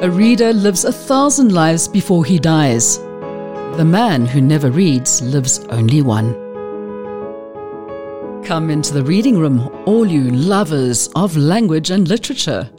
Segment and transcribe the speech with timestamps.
[0.00, 2.98] A reader lives a thousand lives before he dies.
[2.98, 6.34] The man who never reads lives only one.
[8.44, 12.70] Come into the reading room, all you lovers of language and literature.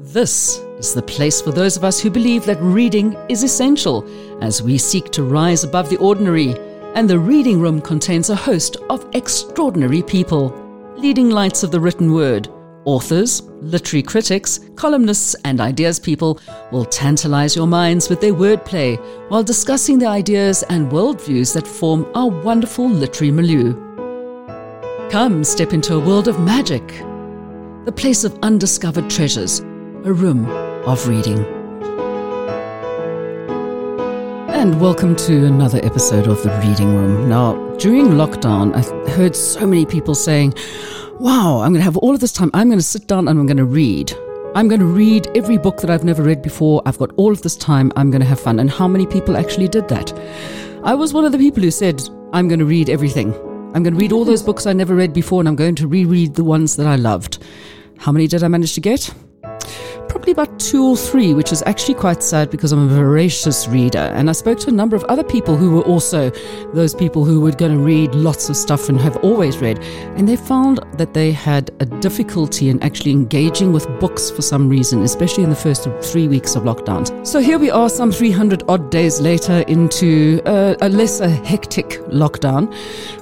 [0.00, 4.02] This is the place for those of us who believe that reading is essential
[4.42, 6.54] as we seek to rise above the ordinary,
[6.94, 10.48] and the reading room contains a host of extraordinary people,
[10.96, 12.48] leading lights of the written word
[12.86, 16.38] Authors, literary critics, columnists, and ideas people
[16.70, 18.98] will tantalize your minds with their wordplay
[19.30, 23.72] while discussing the ideas and worldviews that form our wonderful literary milieu.
[25.08, 26.86] Come step into a world of magic,
[27.86, 30.44] the place of undiscovered treasures, a room
[30.86, 31.42] of reading.
[34.50, 37.30] And welcome to another episode of The Reading Room.
[37.30, 40.54] Now, during lockdown, I heard so many people saying,
[41.20, 42.50] wow, I'm going to have all of this time.
[42.54, 44.12] I'm going to sit down and I'm going to read.
[44.54, 46.82] I'm going to read every book that I've never read before.
[46.86, 47.92] I've got all of this time.
[47.96, 48.60] I'm going to have fun.
[48.60, 50.12] And how many people actually did that?
[50.84, 53.32] I was one of the people who said, I'm going to read everything.
[53.74, 55.88] I'm going to read all those books I never read before and I'm going to
[55.88, 57.42] reread the ones that I loved.
[57.98, 59.12] How many did I manage to get?
[60.14, 63.98] Probably about two or three, which is actually quite sad because I'm a voracious reader.
[64.14, 66.30] And I spoke to a number of other people who were also
[66.72, 69.80] those people who were going to read lots of stuff and have always read.
[70.16, 74.68] And they found that they had a difficulty in actually engaging with books for some
[74.68, 77.26] reason, especially in the first three weeks of lockdowns.
[77.26, 82.72] So here we are, some 300 odd days later into a, a lesser hectic lockdown.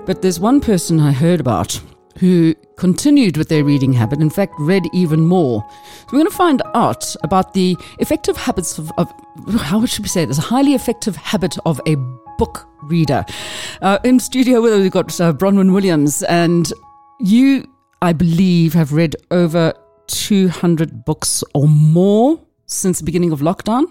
[0.05, 1.81] But there's one person I heard about
[2.23, 5.61] who continued with their reading habit, in fact, read even more.
[5.71, 9.13] So we're going to find out about the effective habits of, of
[9.61, 11.97] how should we say this, a highly effective habit of a
[12.39, 13.25] book reader.
[13.81, 16.73] Uh, in studio with us, we've got uh, Bronwyn Williams, and
[17.19, 17.69] you,
[18.03, 19.73] I believe, have read over
[20.07, 23.87] 200 books or more since the beginning of lockdown.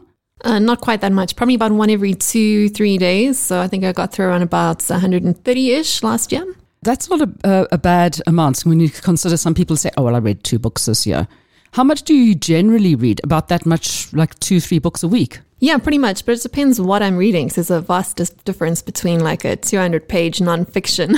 [0.45, 3.37] Uh, not quite that much, probably about one every two, three days.
[3.37, 6.45] So I think I got through around about 130 ish last year.
[6.83, 10.15] That's not a, a, a bad amount when you consider some people say, oh, well,
[10.15, 11.27] I read two books this year.
[11.73, 13.21] How much do you generally read?
[13.23, 15.39] About that much, like two, three books a week?
[15.59, 16.25] Yeah, pretty much.
[16.25, 17.49] But it depends what I'm reading.
[17.49, 21.17] So there's a vast difference between like a 200 page nonfiction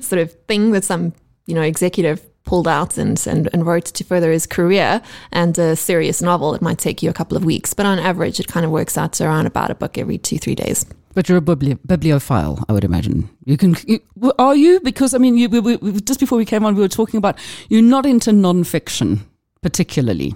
[0.02, 1.12] sort of thing that some,
[1.46, 5.76] you know, executive pulled out and, and, and wrote to further his career and a
[5.76, 6.54] serious novel.
[6.54, 7.74] It might take you a couple of weeks.
[7.74, 10.38] But on average, it kind of works out to around about a book every two,
[10.38, 10.86] three days.
[11.16, 13.30] But you're a bibli- bibliophile, I would imagine.
[13.46, 14.00] You can, you,
[14.38, 14.80] are you?
[14.80, 17.38] Because I mean, you, we, we, just before we came on, we were talking about
[17.70, 19.20] you're not into nonfiction
[19.62, 20.34] particularly.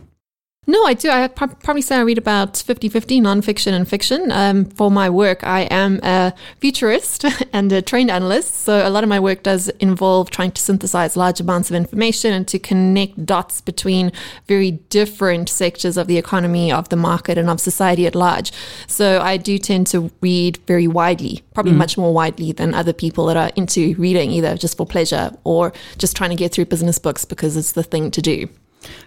[0.71, 1.11] No, I do.
[1.11, 4.31] I probably say I read about 50 50 nonfiction and fiction.
[4.31, 8.55] Um, for my work, I am a futurist and a trend analyst.
[8.55, 12.33] So a lot of my work does involve trying to synthesize large amounts of information
[12.33, 14.13] and to connect dots between
[14.47, 18.53] very different sectors of the economy, of the market, and of society at large.
[18.87, 21.79] So I do tend to read very widely, probably mm.
[21.79, 25.73] much more widely than other people that are into reading, either just for pleasure or
[25.99, 28.49] just trying to get through business books because it's the thing to do.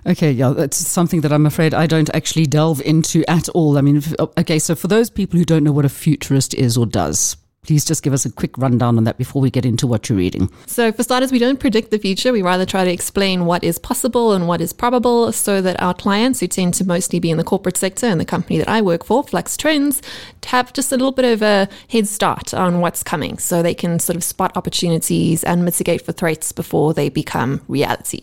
[0.06, 3.78] Okay, yeah, that's something that I'm afraid I don't actually delve into at all.
[3.78, 6.78] I mean, oh, okay, so for those people who don't know what a futurist is
[6.78, 9.88] or does, please just give us a quick rundown on that before we get into
[9.88, 10.50] what you're reading.
[10.68, 12.32] So, for starters, we don't predict the future.
[12.32, 15.94] We rather try to explain what is possible and what is probable so that our
[15.94, 18.82] clients, who tend to mostly be in the corporate sector and the company that I
[18.82, 20.02] work for, Flux Trends,
[20.46, 24.00] have just a little bit of a head start on what's coming so they can
[24.00, 28.22] sort of spot opportunities and mitigate for threats before they become reality.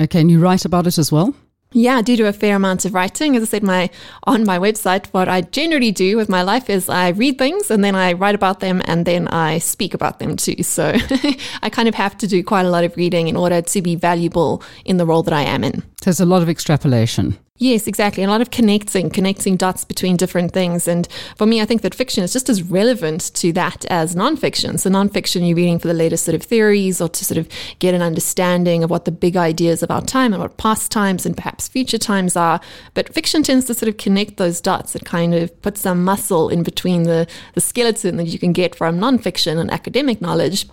[0.00, 1.34] Okay, and you write about it as well?
[1.72, 3.36] Yeah, I do do a fair amount of writing.
[3.36, 3.90] As I said, my
[4.24, 7.84] on my website, what I generally do with my life is I read things and
[7.84, 10.64] then I write about them and then I speak about them too.
[10.64, 10.96] So
[11.62, 13.94] I kind of have to do quite a lot of reading in order to be
[13.94, 15.84] valuable in the role that I am in.
[16.02, 17.38] There's a lot of extrapolation.
[17.62, 18.22] Yes, exactly.
[18.22, 20.88] A lot of connecting, connecting dots between different things.
[20.88, 21.06] And
[21.36, 24.80] for me, I think that fiction is just as relevant to that as nonfiction.
[24.80, 27.46] So, nonfiction, you're reading for the latest sort of theories or to sort of
[27.78, 31.26] get an understanding of what the big ideas of our time and what past times
[31.26, 32.62] and perhaps future times are.
[32.94, 34.96] But fiction tends to sort of connect those dots.
[34.96, 38.74] It kind of puts some muscle in between the, the skeleton that you can get
[38.74, 40.66] from nonfiction and academic knowledge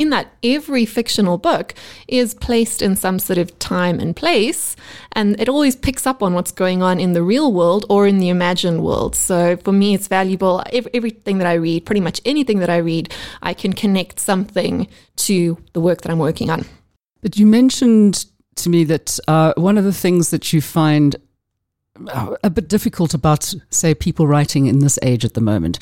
[0.00, 1.74] in that every fictional book
[2.08, 4.74] is placed in some sort of time and place,
[5.12, 8.18] and it always picks up on what's going on in the real world or in
[8.18, 9.14] the imagined world.
[9.14, 10.64] So for me, it's valuable.
[10.72, 13.12] Everything that I read, pretty much anything that I read,
[13.42, 16.64] I can connect something to the work that I'm working on.
[17.20, 18.24] But you mentioned
[18.56, 21.14] to me that uh, one of the things that you find
[22.08, 25.78] a bit difficult about, say, people writing in this age at the moment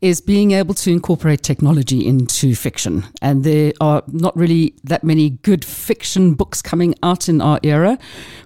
[0.00, 3.04] is being able to incorporate technology into fiction.
[3.20, 7.98] And there are not really that many good fiction books coming out in our era.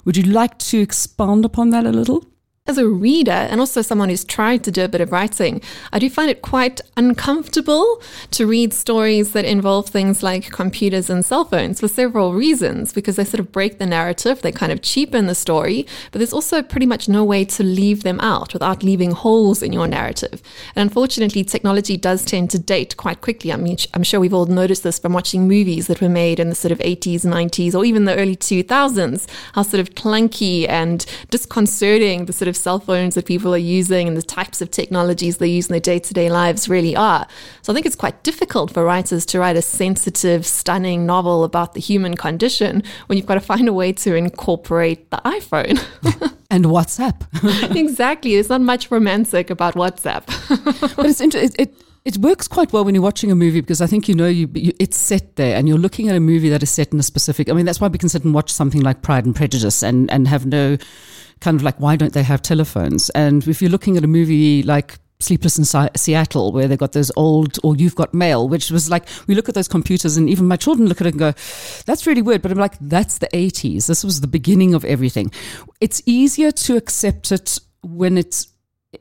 [0.05, 2.25] Would you like to expound upon that a little?
[2.69, 5.61] As a reader and also someone who's tried to do a bit of writing,
[5.93, 8.01] I do find it quite uncomfortable
[8.31, 13.17] to read stories that involve things like computers and cell phones for several reasons, because
[13.17, 16.63] they sort of break the narrative, they kind of cheapen the story, but there's also
[16.63, 20.41] pretty much no way to leave them out without leaving holes in your narrative.
[20.77, 23.53] And unfortunately, technology does tend to date quite quickly.
[23.53, 26.49] I mean, I'm sure we've all noticed this from watching movies that were made in
[26.49, 31.05] the sort of 80s, 90s, or even the early 2000s, how sort of clunky and
[31.29, 34.71] disconcerting the sort of of cell phones that people are using and the types of
[34.71, 37.27] technologies they use in their day to day lives really are.
[37.63, 41.75] So I think it's quite difficult for writers to write a sensitive, stunning novel about
[41.75, 45.83] the human condition when you've got to find a way to incorporate the iPhone.
[46.51, 47.75] and WhatsApp.
[47.77, 48.35] exactly.
[48.35, 50.27] There's not much romantic about WhatsApp.
[50.97, 51.55] but it's interesting.
[51.59, 54.15] It, it, it works quite well when you're watching a movie because I think you
[54.15, 56.93] know you, you, it's set there and you're looking at a movie that is set
[56.93, 57.49] in a specific.
[57.49, 60.11] I mean, that's why we can sit and watch something like Pride and Prejudice and,
[60.11, 60.79] and have no
[61.43, 63.11] kind of like, why don't they have telephones?
[63.11, 65.65] And if you're looking at a movie like Sleepless in
[65.97, 69.49] Seattle, where they got those old, or You've Got Mail, which was like, we look
[69.49, 71.33] at those computers and even my children look at it and go,
[71.87, 72.43] that's really weird.
[72.43, 73.87] But I'm like, that's the 80s.
[73.87, 75.31] This was the beginning of everything.
[75.81, 78.49] It's easier to accept it when it's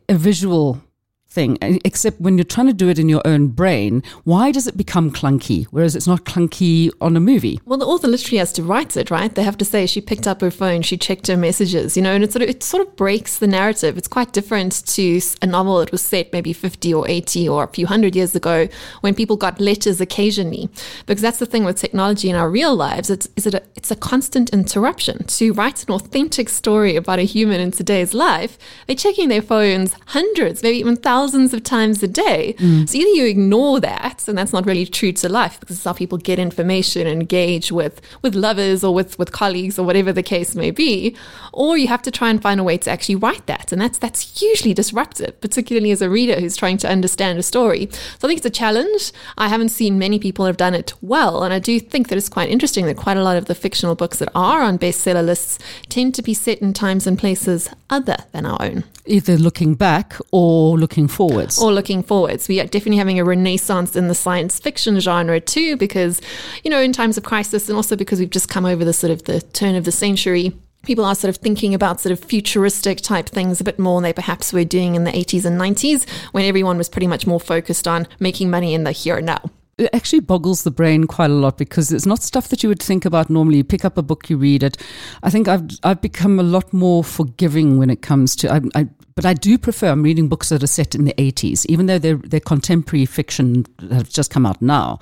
[0.10, 0.82] a visual
[1.32, 4.68] thing, eh, except when you're trying to do it in your own brain, why does
[4.68, 5.66] it become clunky?
[5.72, 7.60] Whereas it's not clunky on a movie.
[7.66, 9.34] Well, the author literally has to write it, right?
[9.34, 12.14] They have to say she picked up her phone, she checked her messages, you know,
[12.14, 13.98] and it sort of it sort of breaks the narrative.
[13.98, 17.68] It's quite different to a novel that was set maybe 50 or 80 or a
[17.68, 18.68] few hundred years ago
[19.00, 20.70] when people got letters occasionally.
[21.06, 23.10] Because that's the thing with technology in our real lives.
[23.10, 25.24] It's is it a, it's a constant interruption.
[25.24, 29.96] To write an authentic story about a human in today's life, they're checking their phones
[30.08, 32.56] hundreds, maybe even thousands thousands of times a day.
[32.58, 32.90] Mm.
[32.90, 35.94] So either you ignore that, and that's not really true to life because it's how
[35.94, 40.24] people get information and engage with with lovers or with with colleagues or whatever the
[40.24, 41.16] case may be,
[41.54, 44.00] or you have to try and find a way to actually write that, and that's
[44.00, 47.88] that's hugely disruptive, particularly as a reader who's trying to understand a story.
[47.92, 49.12] So I think it's a challenge.
[49.38, 52.30] I haven't seen many people have done it well, and I do think that it's
[52.30, 55.60] quite interesting that quite a lot of the fictional books that are on bestseller lists
[55.88, 58.84] tend to be set in times and places other than our own.
[59.06, 61.62] Either looking back or looking forwards.
[61.62, 62.48] Or looking forwards.
[62.48, 66.22] We are definitely having a renaissance in the science fiction genre too, because,
[66.64, 69.12] you know, in times of crisis and also because we've just come over the sort
[69.12, 70.54] of the turn of the century
[70.84, 74.04] people are sort of thinking about sort of futuristic type things a bit more than
[74.04, 77.40] they perhaps were doing in the 80s and 90s when everyone was pretty much more
[77.40, 81.30] focused on making money in the here and now it actually boggles the brain quite
[81.30, 83.58] a lot because it's not stuff that you would think about normally.
[83.58, 84.78] You pick up a book, you read it.
[85.24, 88.52] I think I've I've become a lot more forgiving when it comes to.
[88.52, 89.90] I, I but I do prefer.
[89.90, 93.66] I'm reading books that are set in the 80s, even though they're they're contemporary fiction
[93.80, 95.00] that have just come out now.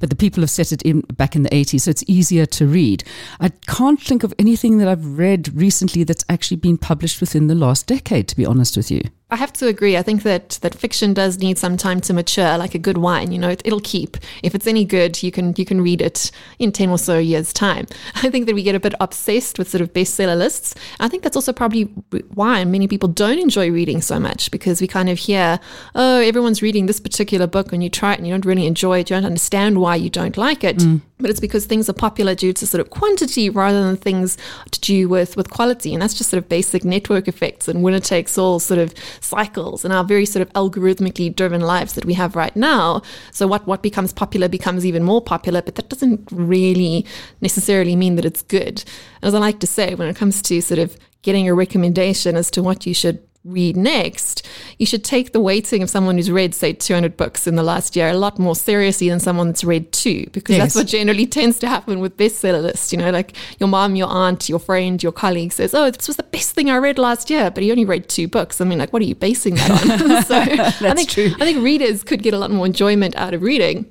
[0.00, 2.66] But the people have set it in back in the 80s, so it's easier to
[2.66, 3.04] read.
[3.40, 7.54] I can't think of anything that I've read recently that's actually been published within the
[7.54, 8.28] last decade.
[8.28, 9.02] To be honest with you.
[9.30, 9.94] I have to agree.
[9.94, 13.30] I think that that fiction does need some time to mature, like a good wine.
[13.30, 14.16] You know, it, will keep.
[14.42, 17.52] If it's any good, you can you can read it in ten or so years'
[17.52, 17.86] time.
[18.14, 20.74] I think that we get a bit obsessed with sort of bestseller lists.
[20.98, 21.82] I think that's also probably
[22.34, 25.60] why many people don't enjoy reading so much because we kind of hear,
[25.94, 29.00] oh, everyone's reading this particular book, and you try it and you don't really enjoy
[29.00, 29.10] it.
[29.10, 30.78] You don't understand why you don't like it.
[30.78, 31.02] Mm.
[31.20, 34.36] But it's because things are popular due to sort of quantity rather than things
[34.70, 38.00] to do with with quality, and that's just sort of basic network effects and winner
[38.00, 42.14] takes all sort of cycles and our very sort of algorithmically driven lives that we
[42.14, 43.02] have right now.
[43.32, 47.04] So what what becomes popular becomes even more popular, but that doesn't really
[47.40, 48.84] necessarily mean that it's good.
[49.20, 52.36] and As I like to say, when it comes to sort of getting a recommendation
[52.36, 54.46] as to what you should read next,
[54.78, 57.96] you should take the weighting of someone who's read, say, 200 books in the last
[57.96, 60.64] year a lot more seriously than someone that's read two, because yes.
[60.64, 62.92] that's what generally tends to happen with bestseller lists.
[62.92, 66.16] You know, like your mom, your aunt, your friend, your colleague says, Oh, this was
[66.16, 68.60] the best thing I read last year, but he only read two books.
[68.60, 70.22] I mean, like, what are you basing that on?
[70.24, 71.32] so I think, true.
[71.40, 73.86] I think readers could get a lot more enjoyment out of reading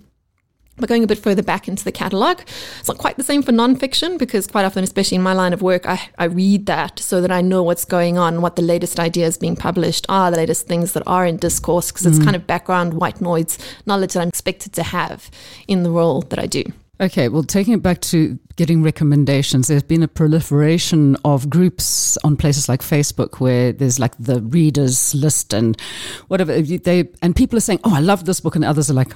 [0.78, 2.42] but going a bit further back into the catalogue,
[2.80, 5.62] it's not quite the same for nonfiction because quite often, especially in my line of
[5.62, 9.00] work, I, I read that so that I know what's going on, what the latest
[9.00, 12.24] ideas being published are, the latest things that are in discourse, because it's mm.
[12.24, 15.30] kind of background white noise knowledge that I'm expected to have
[15.68, 16.64] in the role that I do.
[17.00, 22.36] Okay, well, taking it back to getting recommendations, there's been a proliferation of groups on
[22.36, 25.80] places like Facebook where there's like the readers list and
[26.28, 29.14] whatever they and people are saying, "Oh, I love this book," and others are like,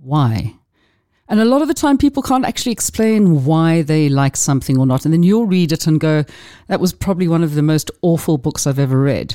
[0.00, 0.54] "Why?"
[1.28, 4.86] And a lot of the time, people can't actually explain why they like something or
[4.86, 5.04] not.
[5.04, 6.24] And then you'll read it and go,
[6.68, 9.34] that was probably one of the most awful books I've ever read.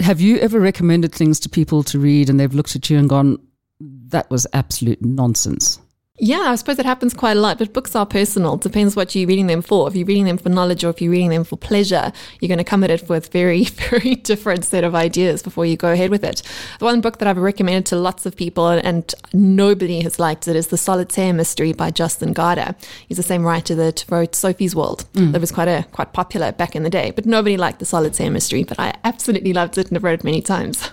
[0.00, 3.08] Have you ever recommended things to people to read and they've looked at you and
[3.08, 3.38] gone,
[3.80, 5.80] that was absolute nonsense?
[6.18, 8.54] Yeah, I suppose it happens quite a lot, but books are personal.
[8.54, 9.86] It depends what you're reading them for.
[9.86, 12.56] If you're reading them for knowledge or if you're reading them for pleasure, you're going
[12.58, 16.10] to come at it with very, very different set of ideas before you go ahead
[16.10, 16.42] with it.
[16.78, 20.56] The one book that I've recommended to lots of people and nobody has liked it
[20.56, 22.74] is The Solitaire Mystery by Jostein Gaarder.
[23.06, 25.04] He's the same writer that wrote Sophie's World.
[25.12, 25.32] Mm.
[25.32, 28.30] That was quite a quite popular back in the day, but nobody liked The Solitaire
[28.30, 30.90] Mystery, but I absolutely loved it and have read it many times.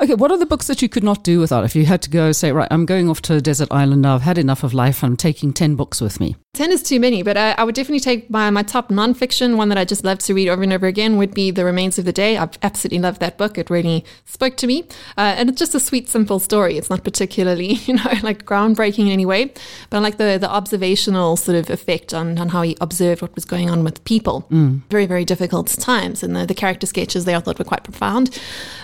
[0.00, 1.64] Okay, what are the books that you could not do without?
[1.64, 4.14] If you had to go, say, right, I'm going off to a desert island now,
[4.14, 6.36] I've had enough of life, I'm taking 10 books with me.
[6.54, 9.68] 10 is too many, but I, I would definitely take my, my top nonfiction, one
[9.68, 12.04] that I just love to read over and over again, would be The Remains of
[12.04, 12.38] the Day.
[12.38, 13.58] I've absolutely loved that book.
[13.58, 14.84] It really spoke to me.
[15.18, 16.78] Uh, and it's just a sweet, simple story.
[16.78, 19.52] It's not particularly, you know, like groundbreaking in any way,
[19.90, 23.34] but I like the, the observational sort of effect on, on how he observed what
[23.34, 24.46] was going on with people.
[24.50, 24.82] Mm.
[24.90, 26.22] Very, very difficult times.
[26.22, 28.38] And the, the character sketches there I thought were quite profound.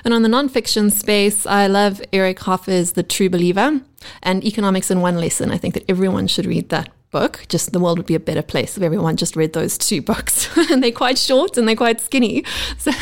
[0.05, 3.81] And on the nonfiction space, I love Eric Hoffer's The True Believer
[4.23, 5.50] and Economics in One Lesson.
[5.50, 7.45] I think that everyone should read that book.
[7.49, 10.49] Just the world would be a better place if everyone just read those two books.
[10.71, 12.45] and they're quite short and they're quite skinny.
[12.79, 12.93] So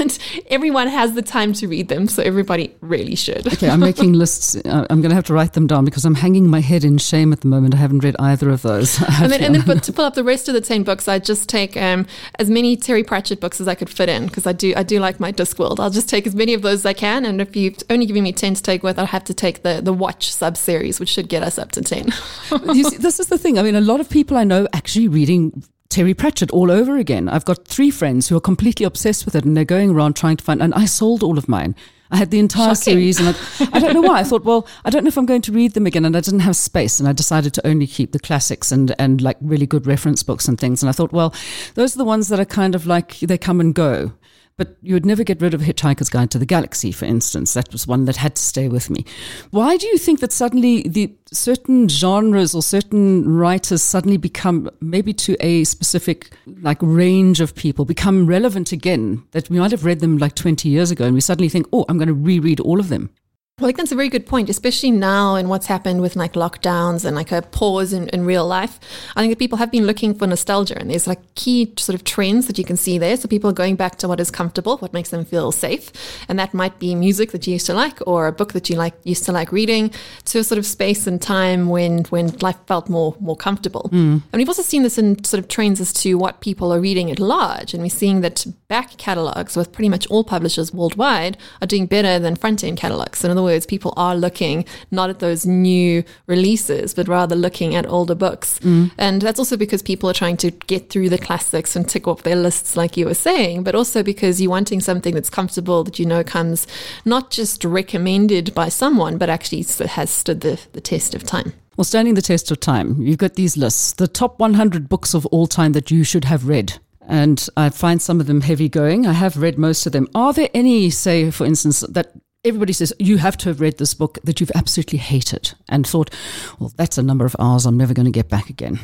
[0.49, 2.09] everyone has the time to read them.
[2.09, 3.47] So everybody really should.
[3.47, 4.57] okay, I'm making lists.
[4.57, 6.99] Uh, I'm going to have to write them down because I'm hanging my head in
[6.99, 7.75] shame at the moment.
[7.75, 9.01] I haven't read either of those.
[9.21, 11.19] and then, and then but to pull up the rest of the 10 books, I
[11.19, 12.07] just take um,
[12.39, 14.99] as many Terry Pratchett books as I could fit in because I do I do
[14.99, 15.79] like my Discworld.
[15.79, 17.25] I'll just take as many of those as I can.
[17.25, 19.81] And if you've only given me 10 to take with, I'll have to take the,
[19.83, 22.11] the Watch sub series, which should get us up to 10.
[22.11, 23.59] see, this is the thing.
[23.59, 27.29] I mean, a lot of people I know actually reading Terry Pratchett all over again.
[27.29, 30.37] I've got three friends who are completely obsessed with it and they're going around trying
[30.37, 31.75] to find, and I sold all of mine.
[32.11, 32.93] I had the entire Shocking.
[32.93, 34.21] series and I, I, don't know why.
[34.21, 36.05] I thought, well, I don't know if I'm going to read them again.
[36.05, 36.99] And I didn't have space.
[36.99, 40.49] And I decided to only keep the classics and, and like really good reference books
[40.49, 40.83] and things.
[40.83, 41.35] And I thought, well,
[41.75, 44.13] those are the ones that are kind of like they come and go.
[44.59, 47.55] But you would never get rid of Hitchhiker's Guide to the Galaxy, for instance.
[47.55, 49.07] That was one that had to stay with me.
[49.53, 55.13] Why do you think that suddenly the certain genres or certain writers suddenly become maybe
[55.15, 59.23] to a specific like range of people become relevant again?
[59.31, 61.85] That we might have read them like 20 years ago and we suddenly think, oh,
[61.89, 63.11] I'm going to reread all of them.
[63.59, 66.35] Well, I think that's a very good point, especially now and what's happened with like
[66.35, 68.79] lockdowns and like a pause in, in real life.
[69.17, 72.05] I think that people have been looking for nostalgia and there's like key sort of
[72.05, 73.17] trends that you can see there.
[73.17, 75.91] So people are going back to what is comfortable, what makes them feel safe.
[76.29, 78.77] And that might be music that you used to like or a book that you
[78.77, 79.91] like used to like reading
[80.27, 83.91] to a sort of space and time when when life felt more more comfortable.
[83.93, 84.23] Mm.
[84.33, 87.11] And we've also seen this in sort of trends as to what people are reading
[87.11, 87.75] at large.
[87.75, 92.21] And we're seeing that back catalogs with pretty much all publishers worldwide are doing better
[92.21, 93.19] than front end catalogs.
[93.19, 97.75] So in other words, people are looking not at those new releases, but rather looking
[97.75, 98.59] at older books.
[98.61, 98.91] Mm.
[98.99, 102.23] And that's also because people are trying to get through the classics and tick off
[102.23, 105.99] their lists, like you were saying, but also because you're wanting something that's comfortable that
[105.99, 106.67] you know comes
[107.05, 111.53] not just recommended by someone, but actually has stood the, the test of time.
[111.77, 115.27] Well, standing the test of time, you've got these lists, the top 100 books of
[115.27, 116.79] all time that you should have read
[117.09, 119.07] and I find some of them heavy going.
[119.07, 120.07] I have read most of them.
[120.15, 122.13] Are there any, say, for instance, that
[122.49, 126.11] everybody says you have to have read this book that you've absolutely hated and thought,
[126.59, 128.81] well, that's a number of hours I'm never going to get back again?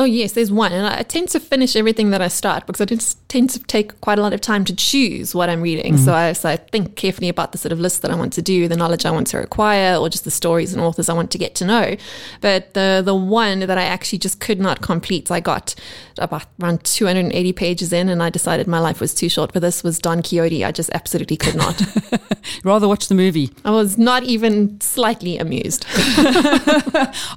[0.00, 0.70] Oh, yes, there's one.
[0.72, 2.84] And I tend to finish everything that I start because I
[3.26, 5.94] tend to take quite a lot of time to choose what I'm reading.
[5.94, 6.04] Mm-hmm.
[6.04, 8.42] So, I, so I think carefully about the sort of list that I want to
[8.42, 11.32] do, the knowledge I want to acquire, or just the stories and authors I want
[11.32, 11.96] to get to know.
[12.40, 15.74] But the, the one that I actually just could not complete, I got
[16.18, 19.82] about around 280 pages in and I decided my life was too short for this
[19.82, 20.64] was Don Quixote.
[20.64, 21.82] I just absolutely could not.
[22.64, 23.50] Rather watch the movie.
[23.64, 25.86] I was not even slightly amused.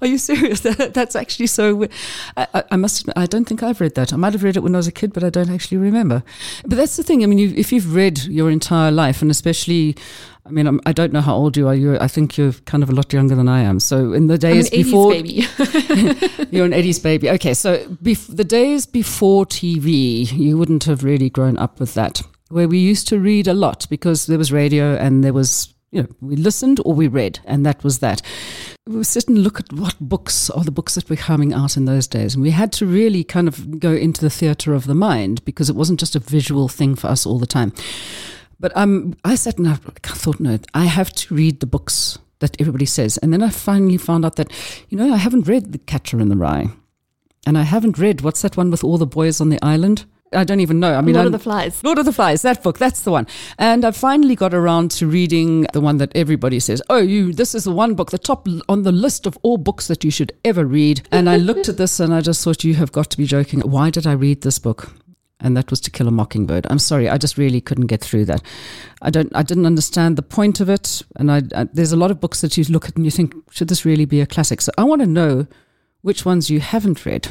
[0.01, 0.61] Are you serious?
[0.61, 1.87] That, that's actually so.
[2.37, 4.13] Uh, I, I, must admit, I don't think I've read that.
[4.13, 6.23] I might have read it when I was a kid, but I don't actually remember.
[6.65, 7.23] But that's the thing.
[7.23, 9.95] I mean, you, if you've read your entire life, and especially,
[10.45, 11.75] I mean, I'm, I do not know how old you are.
[11.75, 13.79] You, I think you're kind of a lot younger than I am.
[13.79, 15.29] So in the days before, baby.
[16.51, 17.29] you're an 80s baby.
[17.29, 22.21] Okay, so bef- the days before TV, you wouldn't have really grown up with that.
[22.49, 26.03] Where we used to read a lot because there was radio and there was you
[26.03, 28.21] know, we listened or we read, and that was that.
[28.87, 31.85] We sit and look at what books are the books that were coming out in
[31.85, 32.33] those days.
[32.33, 35.69] And we had to really kind of go into the theatre of the mind because
[35.69, 37.73] it wasn't just a visual thing for us all the time.
[38.59, 42.59] But um, I sat and I thought, no, I have to read the books that
[42.59, 43.17] everybody says.
[43.17, 44.51] And then I finally found out that,
[44.89, 46.69] you know, I haven't read The Catcher in the Rye.
[47.45, 50.05] And I haven't read, what's that one with all the boys on the island?
[50.33, 50.93] I don't even know.
[50.95, 51.83] I mean, Lord I'm, of the Flies.
[51.83, 53.27] Lord of the Flies, that book, that's the one.
[53.57, 57.53] And I finally got around to reading the one that everybody says, oh, you, this
[57.53, 60.31] is the one book, the top on the list of all books that you should
[60.45, 61.01] ever read.
[61.11, 63.59] And I looked at this and I just thought, you have got to be joking.
[63.61, 64.93] Why did I read this book?
[65.43, 66.67] And that was To Kill a Mockingbird.
[66.69, 68.43] I'm sorry, I just really couldn't get through that.
[69.01, 71.01] I don't, I didn't understand the point of it.
[71.15, 73.33] And I, I there's a lot of books that you look at and you think,
[73.49, 74.61] should this really be a classic?
[74.61, 75.47] So I want to know
[76.03, 77.27] which ones you haven't read.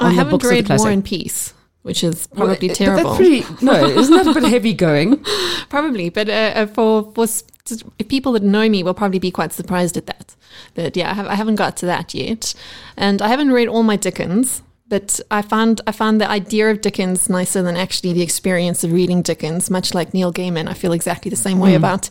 [0.00, 3.14] I haven't books of the read War and Peace, which is probably Well, terrible.
[3.14, 5.24] That's pretty, no, isn't that a bit heavy going?
[5.68, 7.26] Probably, but uh, uh, for for
[7.64, 10.34] just- people that know me will probably be quite surprised at that.
[10.74, 12.54] But yeah, I, have, I haven't got to that yet,
[12.96, 14.62] and I haven't read all my Dickens.
[14.88, 18.92] But I found I found the idea of Dickens nicer than actually the experience of
[18.92, 19.70] reading Dickens.
[19.70, 22.10] Much like Neil Gaiman, I feel exactly the same way about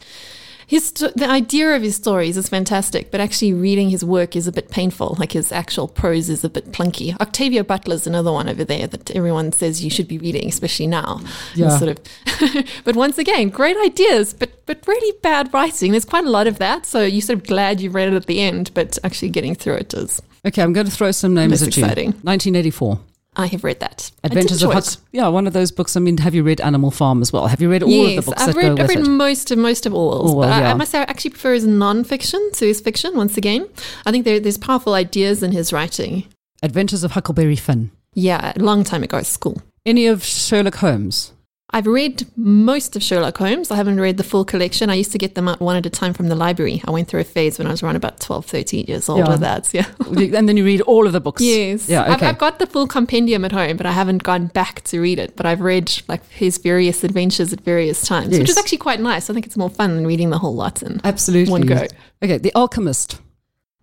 [0.68, 4.51] his the idea of his stories is fantastic, but actually reading his work is a
[4.51, 5.15] bit painful.
[5.20, 7.20] Like his actual prose is a bit plunky.
[7.20, 11.22] Octavia Butler's another one over there that everyone says you should be reading, especially now.
[11.56, 11.77] Yeah.
[11.77, 12.74] Sort of.
[12.84, 15.91] but once again, great ideas, but but really bad writing.
[15.91, 16.86] There's quite a lot of that.
[16.86, 19.75] So you're sort of glad you read it at the end, but actually getting through
[19.75, 20.22] it is.
[20.46, 21.84] Okay, I'm going to throw some names at you.
[21.84, 23.00] 1984.
[23.38, 24.12] I have read that.
[24.26, 24.86] Adventures of Huck.
[25.14, 25.96] Yeah, one of those books.
[25.96, 27.48] I mean, have you read Animal Farm as well?
[27.48, 29.08] Have you read all yes, of the books I've that read, go I've with read
[29.08, 29.10] it?
[29.10, 29.94] most of most of.
[29.94, 30.72] Orwell, but I, yeah.
[30.72, 33.16] I must say, I actually prefer his non-fiction to his fiction.
[33.16, 33.70] Once again,
[34.06, 36.26] I think there, there's powerful ideas in his writing.
[36.62, 37.92] Adventures of Huckleberry Finn.
[38.14, 39.62] Yeah, a long time ago at school.
[39.86, 41.32] Any of Sherlock Holmes?
[41.74, 43.72] I've read most of Sherlock Holmes.
[43.72, 44.90] I haven't read the full collection.
[44.90, 46.82] I used to get them out one at a time from the library.
[46.86, 49.30] I went through a phase when I was around about 12, 13 years old Yeah.
[49.30, 49.74] with that.
[49.74, 49.86] Yeah.
[50.38, 51.42] and then you read all of the books.
[51.42, 51.88] Yes.
[51.88, 52.28] Yeah, I've, okay.
[52.28, 55.38] I've got the full compendium at home, but I haven't gone back to read it.
[55.38, 59.30] But I've read like his various adventures at various times, which is actually quite nice.
[59.30, 61.51] I think it's more fun than reading the whole lot in Absolutely.
[61.51, 61.86] one go.
[62.22, 63.22] Okay, The Alchemist.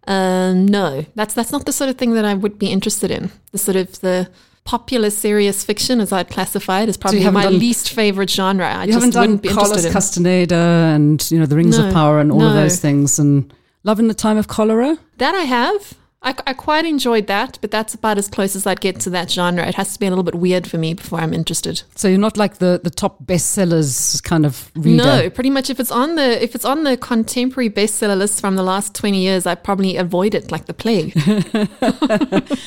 [0.06, 3.30] Um, no, that's that's not the sort of thing that I would be interested in.
[3.52, 4.30] The sort of the
[4.68, 8.66] popular serious fiction, as I'd classify it, is probably haven't my done- least favorite genre.
[8.66, 9.92] I You just haven't done wouldn't be Carlos interested in.
[9.94, 10.56] Castaneda
[10.94, 13.18] and, you know, The Rings No, of Power and all of those things.
[13.18, 13.52] And
[13.84, 14.98] Love in the Time of Cholera.
[15.16, 15.94] That I have.
[16.20, 19.30] I, I quite enjoyed that, but that's about as close as I'd get to that
[19.30, 19.64] genre.
[19.64, 21.82] It has to be a little bit weird for me before I'm interested.
[21.94, 25.04] So you're not like the, the top bestsellers kind of reader.
[25.04, 28.56] No, pretty much if it's on the if it's on the contemporary bestseller list from
[28.56, 31.12] the last twenty years, I probably avoid it like the plague.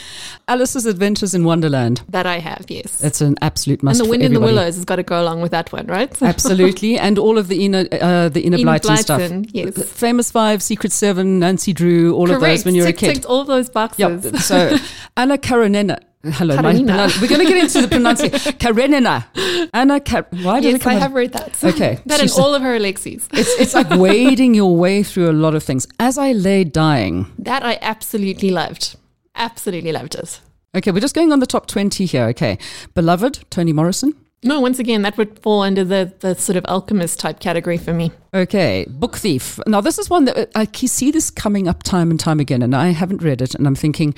[0.48, 2.02] Alice's Adventures in Wonderland.
[2.10, 3.04] that I have, yes.
[3.04, 4.00] It's an absolute must.
[4.00, 4.40] and the Wind in the.
[4.40, 6.20] Willows has got to go along with that one, right?
[6.22, 9.32] Absolutely, and all of the Enid uh, the Enid Blyton stuff.
[9.54, 9.92] Yes.
[9.92, 13.14] Famous Five, Secret Seven, Nancy Drew, all of those when you're a kid.
[13.16, 14.26] ticked all those boxes.
[14.26, 14.36] Yep.
[14.38, 14.76] So
[15.18, 15.98] Anna Karenina.
[16.24, 16.86] Hello, Karenina.
[16.86, 18.54] pronoun- we're going to get into the pronunciation.
[18.60, 19.26] Karenina.
[19.74, 20.00] Anna.
[20.00, 21.64] Kar- Why did Yes, come I have read that.
[21.64, 22.00] Okay.
[22.06, 23.28] that and all of her Alexies.
[23.34, 25.88] It's, it's like wading your way through a lot of things.
[26.00, 27.26] As I lay dying.
[27.40, 28.98] That I absolutely loved.
[29.36, 30.42] Absolutely loved it.
[30.76, 32.26] Okay, we're just going on the top 20 here.
[32.28, 32.60] Okay.
[32.94, 34.14] Beloved, Toni Morrison.
[34.44, 37.94] No, once again, that would fall under the, the sort of alchemist type category for
[37.94, 38.12] me.
[38.34, 39.60] Okay, Book Thief.
[39.68, 42.64] Now, this is one that uh, I see this coming up time and time again,
[42.64, 44.16] and I haven't read it, and I'm thinking,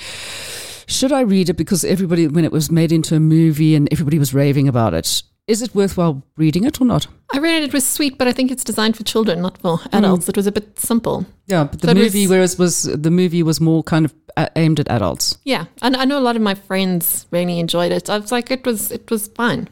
[0.87, 1.57] should I read it?
[1.57, 5.23] Because everybody, when it was made into a movie and everybody was raving about it,
[5.45, 7.05] is it worthwhile reading it or not?
[7.33, 9.77] I read it, it was sweet, but I think it's designed for children, not for
[9.91, 10.29] adults.
[10.29, 11.25] It was a bit simple.
[11.47, 14.47] Yeah, but the So movie, was- whereas was the movie was more kind of uh,
[14.55, 15.37] aimed at adults.
[15.43, 15.65] Yeah.
[15.81, 18.09] And I know a lot of my friends really enjoyed it.
[18.09, 19.67] I was like, it was it was fine.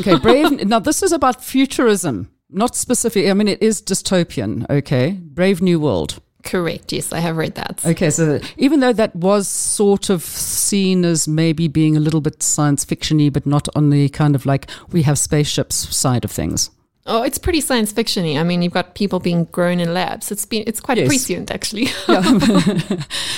[0.00, 0.66] Okay, Brave.
[0.66, 3.28] now, this is about futurism, not specific.
[3.28, 4.68] I mean, it is dystopian.
[4.68, 6.20] Okay, Brave New World.
[6.44, 6.92] Correct.
[6.92, 7.84] Yes, I have read that.
[7.86, 12.42] Okay, so even though that was sort of seen as maybe being a little bit
[12.42, 16.70] science fictiony, but not on the kind of like we have spaceships side of things.
[17.06, 18.38] Oh, it's pretty science fictiony.
[18.40, 20.32] I mean, you've got people being grown in labs.
[20.32, 21.08] It's been it's quite Yes.
[21.08, 21.88] prescient actually.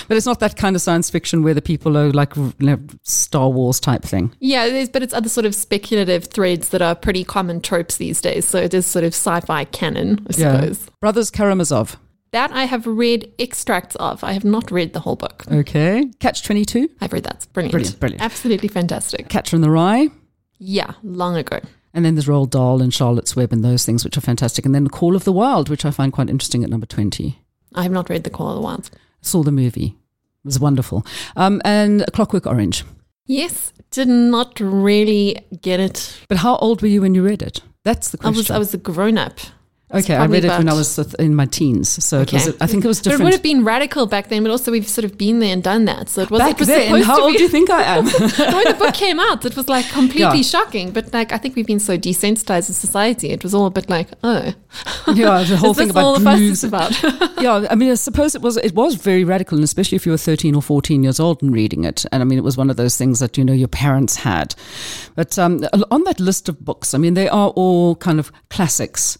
[0.09, 2.79] But it's not that kind of science fiction where the people are like you know,
[3.03, 4.33] Star Wars type thing.
[4.39, 7.97] yeah, it is, but it's other sort of speculative threads that are pretty common tropes
[7.97, 8.45] these days.
[8.47, 10.87] So it is sort of sci-fi canon, I suppose.
[11.01, 11.97] Brothers Karamazov.
[12.33, 14.23] That I have read extracts of.
[14.23, 15.45] I have not read the whole book.
[15.51, 16.05] Okay.
[16.21, 16.89] Catch 22.
[17.01, 17.35] I've read that.
[17.37, 17.73] It's brilliant.
[17.73, 18.23] Brilliant, brilliant.
[18.23, 19.29] Absolutely fantastic.
[19.29, 20.09] Catcher in the Rye.
[20.59, 21.61] Yeah, long ago.
[21.97, 24.67] And then there's Roald Dahl and Charlotte's Web and those things, which are fantastic.
[24.67, 27.41] And then The Call of the Wild, which I find quite interesting at number 20.
[27.75, 28.91] I have not read The Call of the Wild.
[29.23, 29.97] Saw the movie.
[29.97, 31.07] It was wonderful.
[31.37, 32.85] Um, and Clockwork Orange.
[33.25, 36.21] Yes, did not really get it.
[36.29, 37.63] But how old were you when you read it?
[37.83, 38.35] That's the question.
[38.35, 39.41] I was I was a grown up.
[39.93, 42.05] Okay, I read it when I was in my teens.
[42.05, 44.43] So it was, I think it was But it would have been radical back then,
[44.43, 46.09] but also we've sort of been there and done that.
[46.09, 48.05] So it was, Back it was then, how old do you think I am?
[48.07, 50.43] when the book came out, it was like completely Yeah.
[50.43, 50.91] shocking.
[50.91, 53.89] But like I think we've been so desensitized as society, it was all a bit
[53.89, 54.53] like, oh,
[55.15, 56.53] yeah, the whole thing about the fuss blues.
[56.53, 57.03] is about?
[57.41, 60.13] yeah, I mean, I suppose it was it was very radical, and especially if you
[60.13, 62.05] were thirteen or fourteen years old and reading it.
[62.13, 64.55] And I mean, it was one of those things that you know your parents had.
[65.15, 69.17] But um, on that list of books, I mean, they are all kind of classics.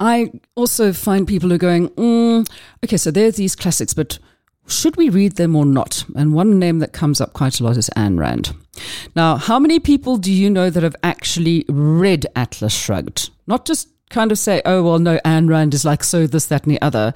[0.00, 2.48] I also find people are going, mm,
[2.84, 4.18] okay, so there's these classics, but
[4.66, 6.04] should we read them or not?
[6.14, 8.54] And one name that comes up quite a lot is Ayn Rand.
[9.16, 13.30] Now, how many people do you know that have actually read Atlas Shrugged?
[13.46, 16.64] Not just kind of say, oh, well, no, Ayn Rand is like so, this, that,
[16.64, 17.12] and the other,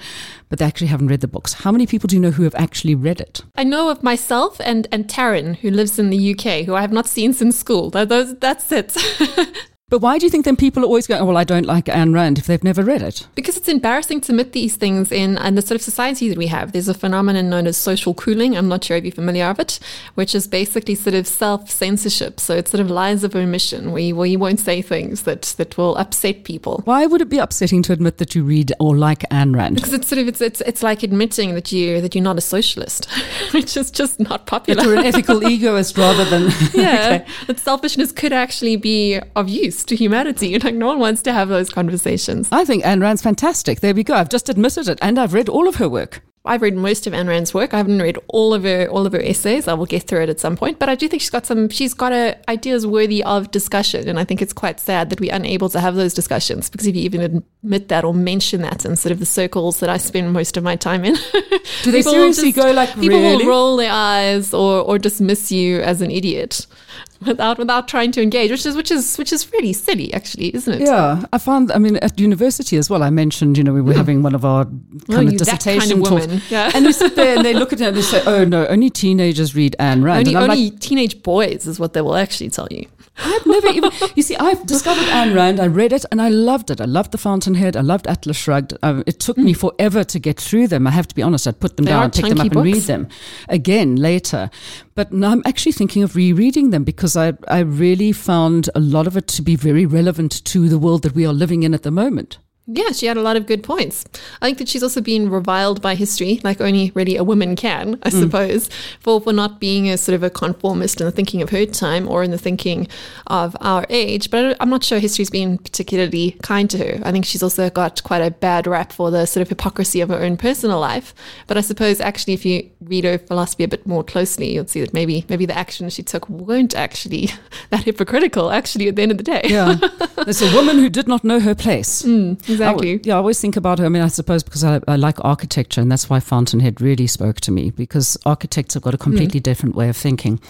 [0.48, 1.52] but they actually haven't read the books.
[1.52, 3.42] How many people do you know who have actually read it?
[3.56, 6.92] I know of myself and, and Taryn, who lives in the UK, who I have
[6.92, 7.90] not seen since school.
[7.90, 8.96] Those, that's it.
[9.92, 11.86] But why do you think then people are always going, oh, well, I don't like
[11.86, 13.26] Anne Rand if they've never read it?
[13.34, 16.46] Because it's embarrassing to admit these things in, in the sort of society that we
[16.46, 16.72] have.
[16.72, 18.56] There's a phenomenon known as social cooling.
[18.56, 19.78] I'm not sure if you're familiar of it,
[20.14, 22.40] which is basically sort of self censorship.
[22.40, 25.42] So it's sort of lies of omission where you, where you won't say things that,
[25.58, 26.80] that will upset people.
[26.86, 29.76] Why would it be upsetting to admit that you read or like Anne Rand?
[29.76, 32.40] Because it's sort of it's it's, it's like admitting that you that you're not a
[32.40, 33.10] socialist,
[33.50, 34.80] which is just not popular.
[34.80, 37.20] That you're an ethical egoist rather than yeah.
[37.20, 37.26] okay.
[37.46, 40.58] That selfishness could actually be of use to humanity.
[40.58, 42.48] Like no one wants to have those conversations.
[42.52, 43.80] I think Anne Rand's fantastic.
[43.80, 44.14] There we go.
[44.14, 46.22] I've just admitted it, and I've read all of her work.
[46.44, 47.72] I've read most of Anne Rand's work.
[47.72, 49.68] I haven't read all of her all of her essays.
[49.68, 51.68] I will get through it at some point, but I do think she's got some.
[51.68, 55.34] She's got a, ideas worthy of discussion, and I think it's quite sad that we're
[55.34, 58.96] unable to have those discussions because if you even admit that or mention that in
[58.96, 61.14] sort of the circles that I spend most of my time in,
[61.84, 63.36] do they seriously just, go like people really?
[63.36, 66.66] will roll their eyes or or dismiss you as an idiot
[67.26, 70.80] without without trying to engage, which is which is which is really silly, actually, isn't
[70.80, 70.80] it?
[70.82, 71.72] Yeah, I found.
[71.72, 73.02] I mean, at university as well.
[73.02, 73.96] I mentioned, you know, we were mm.
[73.96, 76.70] having one of our kind oh, of dissertation kind of talks, yeah.
[76.74, 78.90] and you sit there and they look at it and they say, "Oh no, only
[78.90, 82.68] teenagers read Ayn Rand." Only, only like, teenage boys is what they will actually tell
[82.70, 82.86] you.
[83.16, 83.90] I've never even.
[84.14, 85.60] You see, I've discovered Anne Rand.
[85.60, 86.80] I read it and I loved it.
[86.80, 87.76] I loved The Fountainhead.
[87.76, 88.74] I loved Atlas Shrugged.
[88.82, 89.44] Um, it took mm.
[89.44, 90.86] me forever to get through them.
[90.86, 91.46] I have to be honest.
[91.46, 92.56] I'd put them they down, pick them up, books.
[92.56, 93.08] and read them
[93.48, 94.50] again later.
[94.94, 99.06] But now I'm actually thinking of rereading them because I I really found a lot
[99.06, 101.82] of it to be very relevant to the world that we are living in at
[101.82, 102.38] the moment.
[102.66, 104.04] Yeah, she had a lot of good points.
[104.40, 107.98] I think that she's also been reviled by history, like only really a woman can,
[108.04, 108.20] I mm.
[108.20, 108.70] suppose,
[109.00, 112.08] for, for not being a sort of a conformist in the thinking of her time
[112.08, 112.86] or in the thinking
[113.26, 114.30] of our age.
[114.30, 117.00] But I'm not sure history's been particularly kind to her.
[117.04, 120.10] I think she's also got quite a bad rap for the sort of hypocrisy of
[120.10, 121.14] her own personal life.
[121.48, 124.82] But I suppose actually, if you read her philosophy a bit more closely, you'll see
[124.82, 127.30] that maybe maybe the actions she took weren't actually
[127.70, 128.52] that hypocritical.
[128.52, 129.74] Actually, at the end of the day, yeah,
[130.24, 132.02] there's a woman who did not know her place.
[132.02, 132.40] Mm.
[132.52, 132.94] Exactly.
[132.94, 133.86] I, yeah, I always think about her.
[133.86, 137.40] I mean, I suppose because I, I, like architecture, and that's why Fountainhead really spoke
[137.40, 139.44] to me because architects have got a completely mm.
[139.44, 140.40] different way of thinking.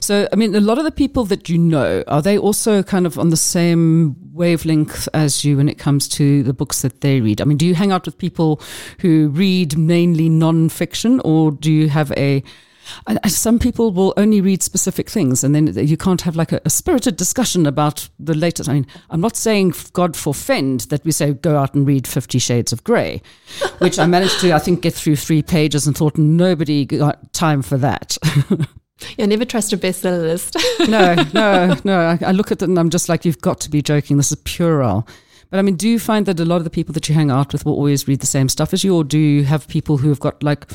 [0.00, 3.06] So, I mean, a lot of the people that you know are they also kind
[3.06, 7.20] of on the same wavelength as you when it comes to the books that they
[7.20, 7.40] read?
[7.40, 8.60] I mean, do you hang out with people
[9.00, 12.42] who read mainly non-fiction, or do you have a
[13.26, 16.70] some people will only read specific things, and then you can't have like a, a,
[16.70, 18.68] spirited discussion about the latest.
[18.68, 22.38] I mean, I'm not saying God forfend that we say go out and read Fifty
[22.38, 23.22] Shades of Grey,
[23.78, 27.62] which I managed to, I think, get through three pages and thought nobody got time
[27.62, 28.16] for that.
[29.18, 30.56] Yeah, never trust a bestseller list.
[30.88, 32.00] no, no, no.
[32.00, 34.16] I, I, look at it and I'm just like, you've got to be joking.
[34.16, 35.06] This is puerile.
[35.50, 37.30] But I mean, do you find that a lot of the people that you hang
[37.30, 39.98] out with will always read the same stuff as you, or do you have people
[39.98, 40.66] who have got like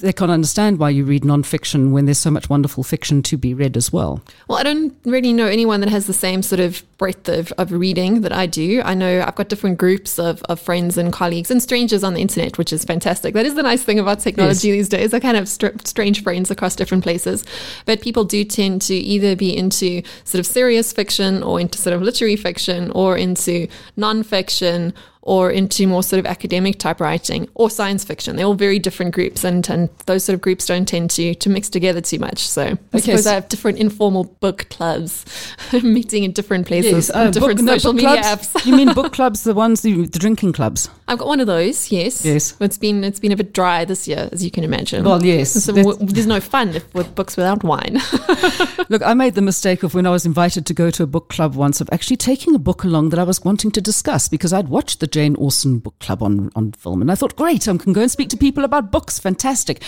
[0.00, 3.54] they can't understand why you read nonfiction when there's so much wonderful fiction to be
[3.54, 4.22] read as well.
[4.48, 7.72] Well, I don't really know anyone that has the same sort of breadth of, of
[7.72, 8.82] reading that I do.
[8.84, 12.20] I know I've got different groups of, of friends and colleagues and strangers on the
[12.20, 13.34] internet, which is fantastic.
[13.34, 14.76] That is the nice thing about technology yes.
[14.76, 15.14] these days.
[15.14, 17.44] I kind of have strange friends across different places.
[17.86, 21.94] But people do tend to either be into sort of serious fiction or into sort
[21.94, 23.66] of literary fiction or into
[23.96, 28.36] nonfiction or into more sort of academic type writing or science fiction.
[28.36, 31.50] They're all very different groups, and, and those sort of groups don't tend to to
[31.50, 32.48] mix together too much.
[32.48, 35.24] So I okay, suppose so I have different informal book clubs
[35.82, 38.66] meeting in different places, yes, uh, different book, social no, media clubs, apps.
[38.66, 40.88] you mean book clubs, the ones the, the, drinking clubs?
[41.06, 41.92] I've got one of those.
[41.92, 42.56] Yes, yes.
[42.60, 45.04] It's been it's been a bit dry this year, as you can imagine.
[45.04, 45.52] Well, yes.
[45.52, 48.00] So there's no fun if, with books without wine.
[48.88, 51.28] Look, I made the mistake of when I was invited to go to a book
[51.28, 54.52] club once of actually taking a book along that I was wanting to discuss because
[54.52, 57.00] I'd watched the Jane Austen book club on, on film.
[57.00, 59.18] And I thought, great, I can go and speak to people about books.
[59.18, 59.82] Fantastic.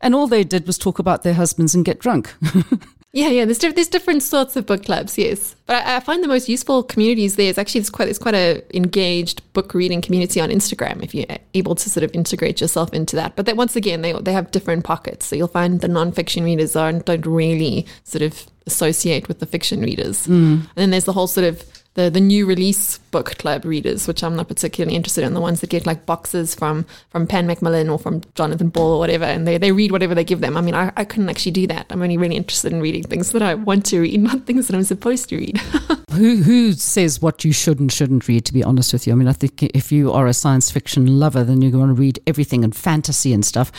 [0.00, 2.34] And all they did was talk about their husbands and get drunk.
[3.12, 3.44] yeah, yeah.
[3.44, 5.56] There's, there's different sorts of book clubs, yes.
[5.66, 8.34] But I, I find the most useful communities there is actually it's quite it's quite
[8.34, 12.92] a engaged book reading community on Instagram if you're able to sort of integrate yourself
[12.92, 13.34] into that.
[13.34, 15.26] But that once again they they have different pockets.
[15.26, 19.80] So you'll find the nonfiction readers aren't don't really sort of associate with the fiction
[19.80, 20.26] readers.
[20.26, 20.60] Mm.
[20.60, 21.64] And then there's the whole sort of
[21.94, 25.34] the the new release book club readers, which I'm not particularly interested in.
[25.34, 28.98] The ones that get like boxes from from Pan Macmillan or from Jonathan Ball or
[28.98, 30.56] whatever, and they, they read whatever they give them.
[30.56, 31.86] I mean, I, I couldn't actually do that.
[31.90, 34.76] I'm only really interested in reading things that I want to read, not things that
[34.76, 35.58] I'm supposed to read.
[36.12, 38.44] who who says what you should and shouldn't read?
[38.46, 41.18] To be honest with you, I mean, I think if you are a science fiction
[41.18, 43.72] lover, then you're going to read everything and fantasy and stuff.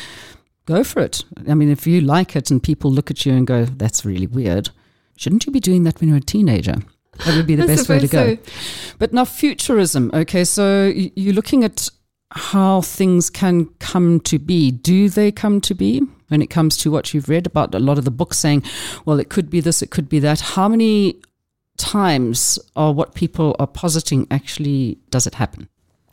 [0.65, 1.23] Go for it.
[1.47, 4.27] I mean, if you like it and people look at you and go, "That's really
[4.27, 4.69] weird,"
[5.15, 6.75] shouldn't you be doing that when you're a teenager?
[7.25, 8.37] That would be the best way to go.
[8.97, 10.11] But now, futurism.
[10.13, 11.89] Okay, so you're looking at
[12.31, 14.71] how things can come to be.
[14.71, 17.97] Do they come to be when it comes to what you've read about a lot
[17.97, 18.63] of the books saying,
[19.05, 20.39] well, it could be this, it could be that?
[20.39, 21.21] How many
[21.77, 25.67] times are what people are positing actually does it happen?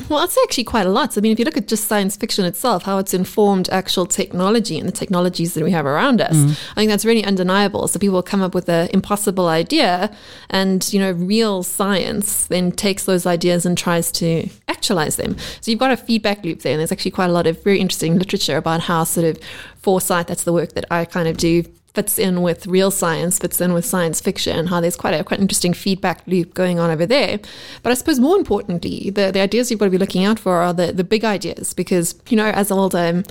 [0.09, 1.17] Well, say actually quite a lot.
[1.17, 4.79] I mean, if you look at just science fiction itself, how it's informed actual technology
[4.79, 6.51] and the technologies that we have around us, mm.
[6.51, 7.89] I think that's really undeniable.
[7.89, 10.15] So people come up with an impossible idea,
[10.51, 15.37] and you know, real science then takes those ideas and tries to actualize them.
[15.61, 17.81] So you've got a feedback loop there, and there's actually quite a lot of very
[17.81, 19.43] interesting literature about how sort of
[19.79, 20.29] foresight.
[20.29, 21.65] That's the work that I kind of do
[21.97, 25.41] fits in with real science, fits in with science fiction, how there's quite a quite
[25.41, 27.41] interesting feedback loop going on over there.
[27.83, 30.57] But I suppose more importantly, the, the ideas you've got to be looking out for
[30.61, 33.25] are the, the big ideas because, you know, as old um,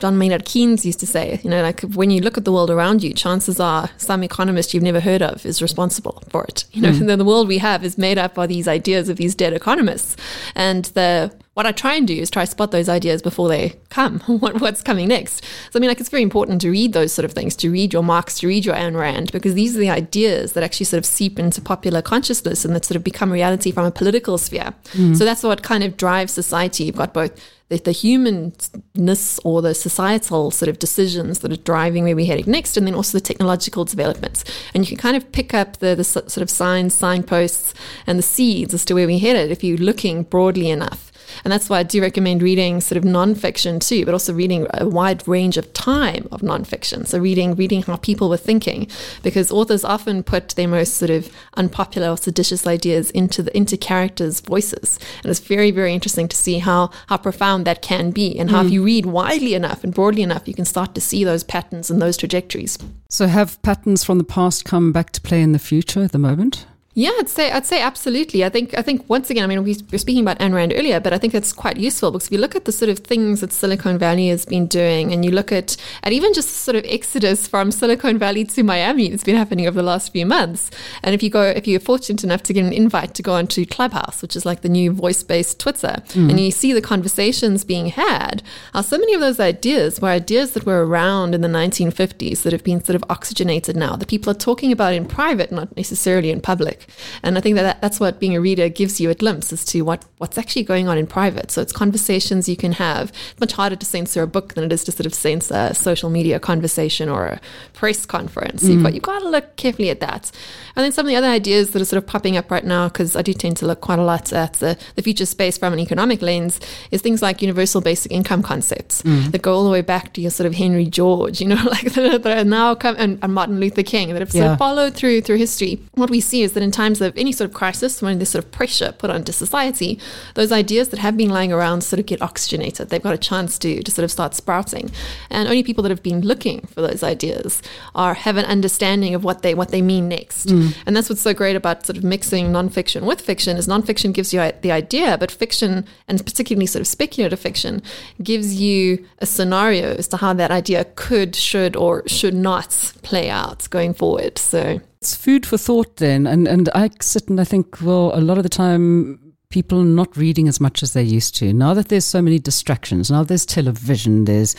[0.00, 2.70] John Maynard Keynes used to say, you know, like when you look at the world
[2.70, 6.64] around you, chances are some economist you've never heard of is responsible for it.
[6.72, 9.36] You know, the, the world we have is made up by these ideas of these
[9.36, 10.16] dead economists.
[10.56, 13.74] And the what I try and do is try to spot those ideas before they
[13.90, 15.44] come, what, what's coming next.
[15.44, 17.92] So, I mean, like, it's very important to read those sort of things, to read
[17.92, 20.96] your Marx, to read your Ayn Rand, because these are the ideas that actually sort
[20.96, 24.72] of seep into popular consciousness and that sort of become reality from a political sphere.
[24.92, 25.12] Hmm.
[25.12, 26.84] So, that's what kind of drives society.
[26.84, 32.04] You've got both the, the humanness or the societal sort of decisions that are driving
[32.04, 34.44] where we're heading next, and then also the technological developments.
[34.72, 37.74] And you can kind of pick up the, the sort of signs, signposts,
[38.06, 41.10] and the seeds as to where we're headed if you're looking broadly enough.
[41.44, 44.88] And that's why I do recommend reading sort of nonfiction too, but also reading a
[44.88, 47.06] wide range of time of nonfiction.
[47.06, 48.88] So reading reading how people were thinking,
[49.22, 53.76] because authors often put their most sort of unpopular or seditious ideas into the into
[53.76, 58.38] characters' voices, and it's very very interesting to see how how profound that can be,
[58.38, 58.72] and how if mm.
[58.72, 62.00] you read widely enough and broadly enough, you can start to see those patterns and
[62.00, 62.78] those trajectories.
[63.08, 66.18] So, have patterns from the past come back to play in the future at the
[66.18, 66.66] moment?
[66.94, 68.44] Yeah, I'd say I'd say absolutely.
[68.44, 70.98] I think I think once again, I mean, we were speaking about Ayn Rand earlier,
[70.98, 73.42] but I think that's quite useful because if you look at the sort of things
[73.42, 76.84] that Silicon Valley has been doing, and you look at at even just sort of
[76.84, 80.68] exodus from Silicon Valley to Miami, it's been happening over the last few months.
[81.04, 83.64] And if you go, if you're fortunate enough to get an invite to go onto
[83.66, 88.42] Clubhouse, which is like the new voice-based Twitter, and you see the conversations being had,
[88.74, 92.52] uh, so many of those ideas were ideas that were around in the 1950s that
[92.52, 93.94] have been sort of oxygenated now.
[93.94, 96.80] That people are talking about in private, not necessarily in public.
[97.22, 99.64] And I think that, that that's what being a reader gives you a glimpse as
[99.66, 101.50] to what, what's actually going on in private.
[101.50, 103.12] So it's conversations you can have.
[103.32, 105.74] It's much harder to censor a book than it is to sort of censor a
[105.74, 107.40] social media conversation or a
[107.72, 108.62] press conference.
[108.62, 108.84] So you've mm.
[108.84, 110.30] got, you've got to look carefully at that.
[110.76, 112.88] And then some of the other ideas that are sort of popping up right now,
[112.88, 115.72] because I do tend to look quite a lot at the, the future space from
[115.72, 119.30] an economic lens, is things like universal basic income concepts mm.
[119.32, 121.92] that go all the way back to your sort of Henry George, you know, like
[121.92, 124.52] that are now come and, and Martin Luther King that have sort Yeah.
[124.52, 125.80] of followed through through history.
[125.94, 128.44] What we see is that in times of any sort of crisis, when there's sort
[128.44, 129.98] of pressure put onto society,
[130.34, 132.88] those ideas that have been lying around sort of get oxygenated.
[132.88, 134.90] They've got a chance to to sort of start sprouting,
[135.30, 137.62] and only people that have been looking for those ideas
[137.94, 140.48] are have an understanding of what they what they mean next.
[140.48, 140.76] Mm.
[140.86, 144.32] And that's what's so great about sort of mixing nonfiction with fiction is nonfiction gives
[144.32, 147.82] you the idea, but fiction and particularly sort of speculative fiction
[148.22, 153.30] gives you a scenario as to how that idea could, should, or should not play
[153.30, 154.38] out going forward.
[154.38, 156.26] So It's food for thought then.
[156.26, 160.14] And, and I sit and I think, well, a lot of the time, people not
[160.14, 161.54] reading as much as they used to.
[161.54, 164.54] Now that there's so many distractions, now there's television, there's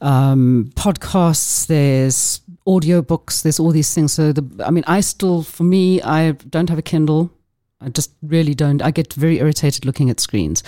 [0.00, 4.14] um, podcasts, there's audiobooks, there's all these things.
[4.14, 7.30] So, the, I mean, I still, for me, I don't have a Kindle.
[7.84, 8.80] I just really don't.
[8.82, 10.62] I get very irritated looking at screens.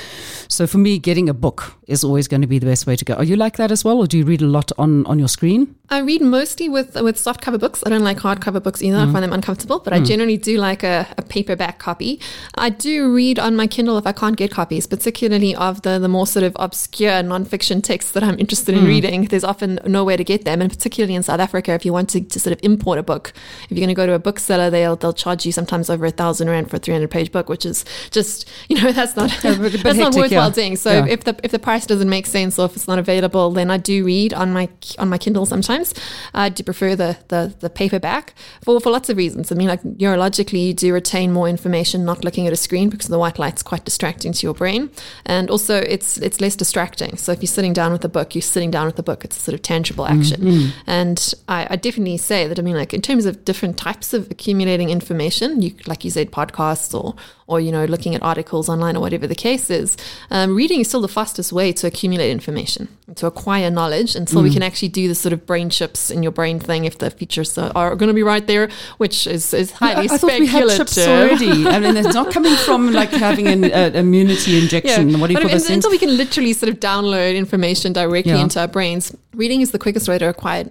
[0.49, 3.05] So for me, getting a book is always going to be the best way to
[3.05, 3.15] go.
[3.15, 5.29] Are you like that as well, or do you read a lot on, on your
[5.29, 5.75] screen?
[5.89, 7.83] I read mostly with with soft cover books.
[7.87, 8.99] I don't like hardcover books either.
[8.99, 9.13] I mm-hmm.
[9.13, 10.07] find them uncomfortable, but I mm.
[10.07, 12.21] generally do like a, a paperback copy.
[12.57, 16.09] I do read on my Kindle if I can't get copies, particularly of the, the
[16.09, 18.89] more sort of obscure nonfiction texts that I'm interested in mm.
[18.89, 19.25] reading.
[19.27, 22.21] There's often nowhere to get them, and particularly in South Africa, if you want to,
[22.21, 23.33] to sort of import a book,
[23.65, 26.11] if you're going to go to a bookseller, they'll they'll charge you sometimes over a
[26.11, 29.57] thousand rand for a 300 page book, which is just you know that's not Yeah,
[29.59, 30.51] but- but that's not worthwhile yeah.
[30.55, 30.77] doing.
[30.77, 31.07] So Yeah.
[31.07, 33.77] if the if the price doesn't make sense or if it's not available, then I
[33.77, 35.95] do read on my on my Kindle sometimes.
[36.35, 39.53] I do prefer the the, the paperback for for lots of reasons.
[39.53, 43.09] I mean, like neurologically, you do retain more information not looking at a screen because
[43.09, 44.91] the white light's quite distracting to your brain,
[45.25, 47.17] and also it's it's less distracting.
[47.17, 49.25] So if you're sitting down with a book, you're sitting down with a book.
[49.25, 50.21] It's a sort of tangible mm-hmm.
[50.21, 52.59] action, and I, I definitely say that.
[52.59, 56.31] I mean, like in terms of different types of accumulating information, you like you said,
[56.31, 57.15] podcasts or
[57.47, 59.97] or you know looking at articles online or whatever the case is
[60.31, 64.45] um, reading is still the fastest way to accumulate information to acquire knowledge until mm.
[64.45, 67.11] we can actually do the sort of brain chips in your brain thing if the
[67.11, 70.47] features are going to be right there which is, is highly I, I thought we
[70.47, 75.11] had chips already I mean it's not coming from like having an uh, immunity injection
[75.11, 75.19] yeah.
[75.19, 78.43] what do you but call until we can literally sort of download information directly yeah.
[78.43, 80.69] into our brains reading is the quickest way to acquire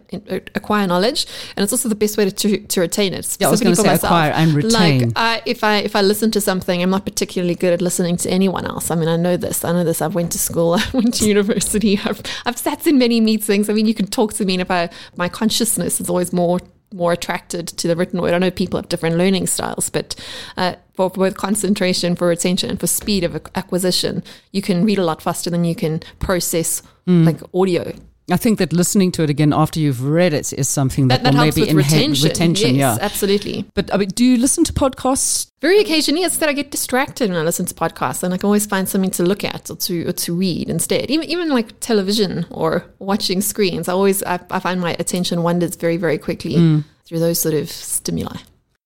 [0.56, 3.52] acquire knowledge and it's also the best way to, to, to retain it yeah, I
[3.52, 4.04] was going to say myself.
[4.04, 7.74] acquire and retain like if I if I listen to something I'm not particularly good
[7.74, 8.92] at listening to anyone else.
[8.92, 9.64] I mean I know this.
[9.64, 10.02] I know this.
[10.02, 10.74] I've went to school.
[10.80, 12.00] I went to university.
[12.04, 13.70] I've, I've sat in many meetings.
[13.70, 16.60] I mean you can talk to me and if I my consciousness is always more
[16.94, 18.34] more attracted to the written word.
[18.34, 20.16] I know people have different learning styles, but
[20.56, 24.98] uh, for, for, both concentration, for retention, and for speed of acquisition, you can read
[24.98, 27.26] a lot faster than you can process mm.
[27.26, 27.94] like audio.
[28.32, 31.34] I think that listening to it again after you've read it is something that, that,
[31.34, 32.30] that will maybe enhance retention.
[32.30, 33.66] retention yes, yeah, absolutely.
[33.76, 35.52] But I mean, do you listen to podcasts?
[35.62, 38.48] Very occasionally, it's that I get distracted when I listen to podcasts, and I can
[38.48, 41.12] always find something to look at or to or to read instead.
[41.12, 45.76] Even even like television or watching screens, I always I, I find my attention wanders
[45.76, 46.84] very very quickly mm.
[47.06, 48.38] through those sort of stimuli.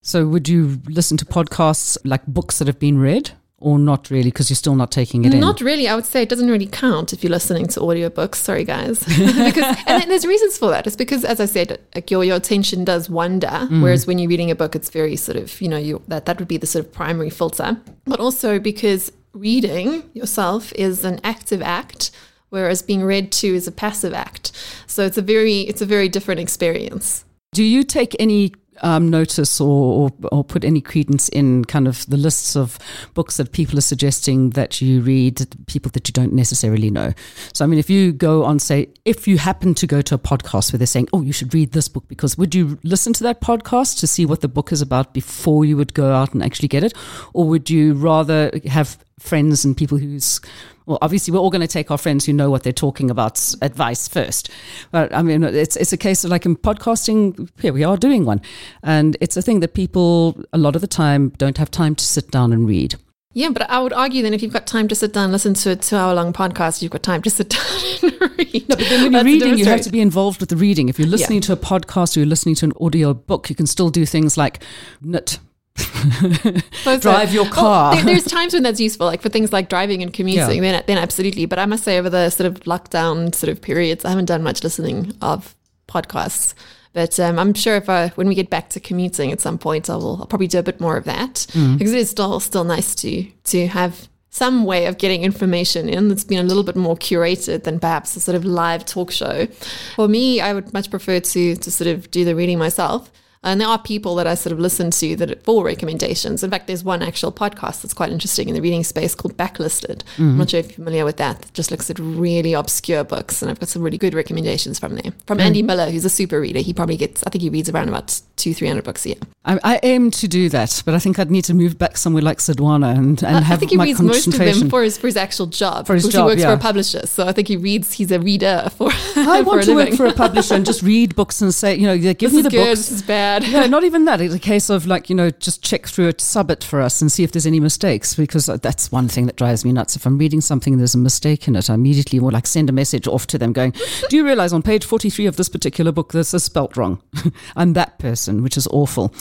[0.02, 3.32] So, would you listen to podcasts like books that have been read?
[3.62, 5.40] Or not really because you're still not taking it in?
[5.40, 5.88] Not really.
[5.88, 8.36] I would say it doesn't really count if you're listening to audiobooks.
[8.36, 9.00] Sorry, guys.
[9.06, 10.88] because and there's reasons for that.
[10.88, 13.82] It's because, as I said, like your, your attention does wander, mm.
[13.82, 16.40] whereas when you're reading a book, it's very sort of you know you that that
[16.40, 17.80] would be the sort of primary filter.
[18.06, 22.12] But also because reading yourself is an active act,
[22.50, 24.52] whereas being read to is a passive act.
[24.88, 27.26] So it's a very it's a very different experience.
[27.54, 32.06] Do you take any um, notice or, or, or, put any credence in kind of
[32.08, 32.78] the lists of
[33.14, 37.14] books that people are suggesting that you read, people that you don't necessarily know.
[37.54, 40.20] So, I mean, if you go on, say, if you happen to go to a
[40.20, 43.24] podcast where they're saying, oh, you should read this book, because would you listen to
[43.24, 46.44] that podcast to see what the book is about before you would go out and
[46.44, 46.94] actually get it?
[47.34, 50.42] Or would you rather have friends and people who's
[50.90, 53.54] well, obviously, we're all going to take our friends who know what they're talking about
[53.62, 54.50] advice first.
[54.90, 57.48] But I mean, it's it's a case of like in podcasting.
[57.62, 58.42] Here we are doing one,
[58.82, 62.04] and it's a thing that people a lot of the time don't have time to
[62.04, 62.96] sit down and read.
[63.34, 65.54] Yeah, but I would argue then if you've got time to sit down and listen
[65.54, 67.50] to a two hour long podcast, you've got time to sit
[68.02, 68.68] down and read.
[68.68, 70.90] No, but then when you're That's reading, you have to be involved with the reading.
[70.90, 71.48] If you're listening yeah.
[71.48, 74.38] to a podcast or you're listening to an audio book, you can still do things
[74.38, 74.64] like
[75.02, 75.38] knit
[77.00, 77.96] drive your car.
[77.96, 80.64] there, there's times when that's useful, like for things like driving and commuting.
[80.64, 80.72] Yeah.
[80.72, 81.46] Then, then absolutely.
[81.46, 84.44] But I must say, over the sort of lockdown sort of periods, I haven't done
[84.44, 85.56] much listening of
[85.88, 86.54] podcasts.
[86.94, 89.90] But um, I'm sure if I, when we get back to commuting at some point,
[89.90, 91.78] I will I'll probably do a bit more of that mm.
[91.78, 96.08] because it is still still nice to to have some way of getting information in
[96.08, 99.48] that's been a little bit more curated than perhaps a sort of live talk show.
[99.96, 103.12] For me, I would much prefer to to sort of do the reading myself.
[103.42, 106.44] And there are people that I sort of listen to that for recommendations.
[106.44, 110.04] In fact, there's one actual podcast that's quite interesting in the reading space called Backlisted.
[110.04, 110.24] Mm-hmm.
[110.24, 111.46] I'm not sure if you're familiar with that.
[111.46, 114.96] It just looks at really obscure books, and I've got some really good recommendations from
[114.96, 115.14] there.
[115.26, 115.48] From mm-hmm.
[115.48, 116.60] Andy Miller, who's a super reader.
[116.60, 119.18] He probably gets, I think he reads around about two, three hundred books a year.
[119.46, 122.22] I, I, aim to do that, but I think I'd need to move back somewhere
[122.22, 124.98] like Sodwana and, and uh, have I think he reads most of them for his
[124.98, 125.88] for his actual job.
[125.88, 126.50] For his job, he works yeah.
[126.50, 127.94] for a publisher, so I think he reads.
[127.94, 128.90] He's a reader for.
[129.16, 131.98] I want to work for a publisher and just read books and say, you know,
[131.98, 132.80] give this me the good, books.
[132.80, 133.29] This is bad.
[133.38, 134.22] Yeah, not even that.
[134.22, 137.02] It's a case of like, you know, just check through it, sub it for us
[137.02, 139.96] and see if there's any mistakes because that's one thing that drives me nuts.
[139.96, 142.70] If I'm reading something and there's a mistake in it, I immediately will like send
[142.70, 143.74] a message off to them going,
[144.10, 147.02] Do you realize on page 43 of this particular book, this is spelt wrong?
[147.56, 149.14] I'm that person, which is awful.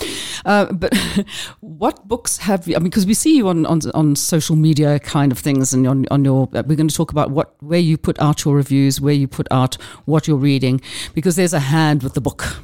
[0.44, 0.97] Uh, but
[1.61, 4.99] what books have you, I mean, because we see you on, on, on social media
[4.99, 7.79] kind of things and on, on your, uh, we're going to talk about what, where
[7.79, 10.81] you put out your reviews, where you put out what you're reading,
[11.14, 12.59] because there's a hand with the book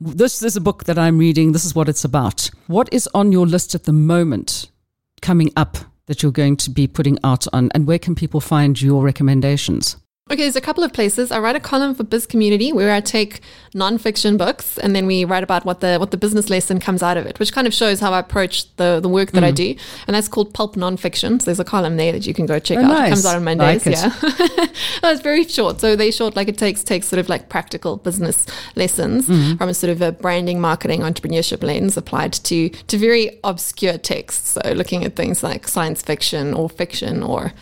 [0.00, 1.52] this is a book that I'm reading.
[1.52, 2.50] This is what it's about.
[2.66, 4.70] What is on your list at the moment
[5.22, 8.80] coming up that you're going to be putting out on, and where can people find
[8.80, 9.96] your recommendations?
[10.28, 11.30] Okay, there's a couple of places.
[11.30, 13.42] I write a column for Biz Community where I take
[13.76, 17.16] nonfiction books and then we write about what the what the business lesson comes out
[17.16, 19.46] of it, which kind of shows how I approach the the work that mm.
[19.46, 19.76] I do.
[20.08, 21.40] And that's called Pulp Nonfiction.
[21.40, 22.88] So there's a column there that you can go check oh, out.
[22.88, 23.06] Nice.
[23.06, 23.86] It comes out on Mondays.
[23.86, 24.10] Like yeah,
[25.10, 25.80] it's very short.
[25.80, 29.56] So they short like it takes takes sort of like practical business lessons mm.
[29.56, 34.58] from a sort of a branding, marketing, entrepreneurship lens applied to to very obscure texts.
[34.60, 37.52] So looking at things like science fiction or fiction or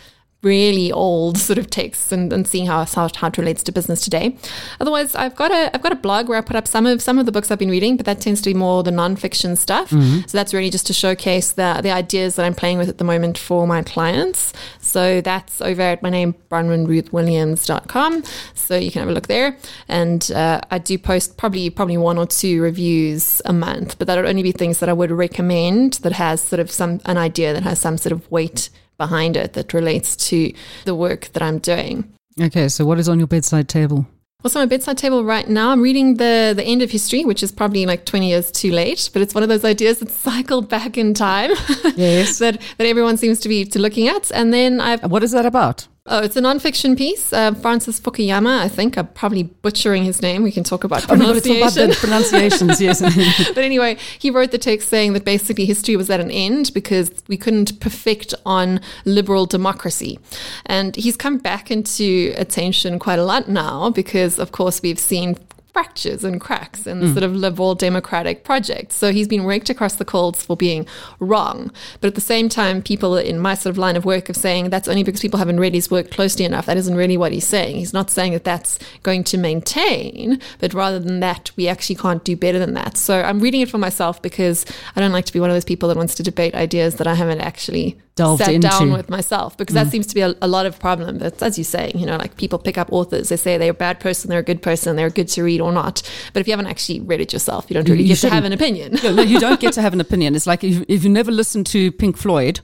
[0.45, 4.01] really old sort of texts and, and seeing how, how how it relates to business
[4.01, 4.37] today.
[4.79, 7.19] Otherwise, I've got a I've got a blog where I put up some of some
[7.19, 9.89] of the books I've been reading, but that tends to be more the nonfiction stuff.
[9.89, 10.27] Mm-hmm.
[10.27, 13.03] So that's really just to showcase the the ideas that I'm playing with at the
[13.03, 14.53] moment for my clients.
[14.79, 18.23] So that's over at my name, bronwynruthwilliams.com.
[18.53, 19.57] So you can have a look there.
[19.87, 24.15] And uh, I do post probably probably one or two reviews a month, but that
[24.15, 27.53] would only be things that I would recommend that has sort of some an idea
[27.53, 30.53] that has some sort of weight behind it that relates to
[30.85, 32.11] the work that I'm doing.
[32.39, 34.05] Okay, so what is on your bedside table?
[34.41, 35.71] What's on my bedside table right now?
[35.71, 39.09] I'm reading the the end of history, which is probably like 20 years too late,
[39.11, 41.51] but it's one of those ideas that cycle back in time.
[41.95, 42.37] Yes.
[42.43, 44.31] that that everyone seems to be to looking at.
[44.31, 45.87] And then I've What is that about?
[46.07, 47.33] Oh, it's a nonfiction piece.
[47.33, 50.43] Uh, Francis Fukuyama, I think I'm probably butchering his name.
[50.43, 51.83] We can talk about Oh, no, but it's all pronunciation.
[51.83, 53.47] about the pronunciations, yes.
[53.55, 57.11] but anyway, he wrote the text saying that basically history was at an end because
[57.27, 60.19] we couldn't perfect on liberal democracy.
[60.65, 65.35] And he's come back into attention quite a lot now because, of course, we've seen
[65.75, 67.11] fractures and cracks in the mm.
[67.11, 68.93] sort of liberal democratic project.
[68.93, 70.87] So he's been raked across the coals for being
[71.19, 71.69] wrong.
[71.99, 74.69] But at the same time, people in my sort of line of work are saying
[74.69, 76.65] that's only because people haven't read his work closely enough.
[76.65, 77.75] That isn't really what he's saying.
[77.75, 82.23] He's not saying that that's going to maintain, but rather than that, we actually can't
[82.23, 82.95] do better than that.
[82.95, 84.65] So I'm reading it for myself because
[84.95, 87.05] I don't like to be one of those people that wants to debate ideas that
[87.05, 89.91] I haven't actually Delved sat down with myself because that mm.
[89.91, 91.17] seems to be a, a lot of problem.
[91.17, 93.73] That's as you say, you know, like people pick up authors, they say they're a
[93.73, 96.01] bad person, they're a good person, they're good to read or not.
[96.31, 98.45] But if you haven't actually read it yourself, you don't really you get to have
[98.45, 98.97] an opinion.
[99.03, 100.33] no, no, you don't get to have an opinion.
[100.33, 102.61] It's like if, if you never listened to Pink Floyd,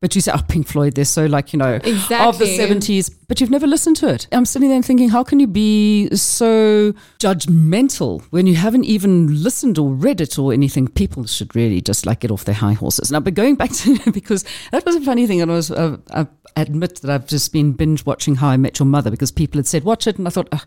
[0.00, 2.56] but you say, oh, Pink Floyd, they're so like, you know, of the Exactly.
[2.58, 4.26] 70s, but you've never listened to it.
[4.32, 9.78] I'm sitting there thinking, how can you be so judgmental when you haven't even listened
[9.78, 10.88] or read it or anything?
[10.88, 13.12] People should really just like get off their high horses.
[13.12, 15.42] Now, but going back to, because that was a funny thing.
[15.42, 16.26] And I was, uh, I
[16.56, 19.66] admit that I've just been binge watching How I Met Your Mother because people had
[19.66, 20.16] said, watch it.
[20.18, 20.62] And I thought, "Ugh."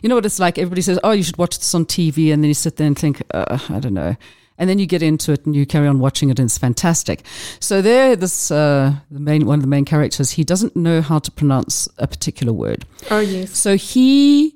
[0.00, 0.58] you know what it's like?
[0.58, 2.32] Everybody says, oh, you should watch this on TV.
[2.32, 4.16] And then you sit there and think, uh, I don't know.
[4.58, 7.22] And then you get into it and you carry on watching it, and it's fantastic.
[7.60, 11.18] So there, this uh, the main one of the main characters, he doesn't know how
[11.18, 13.50] to pronounce a particular word, Oh yes.
[13.56, 14.54] so he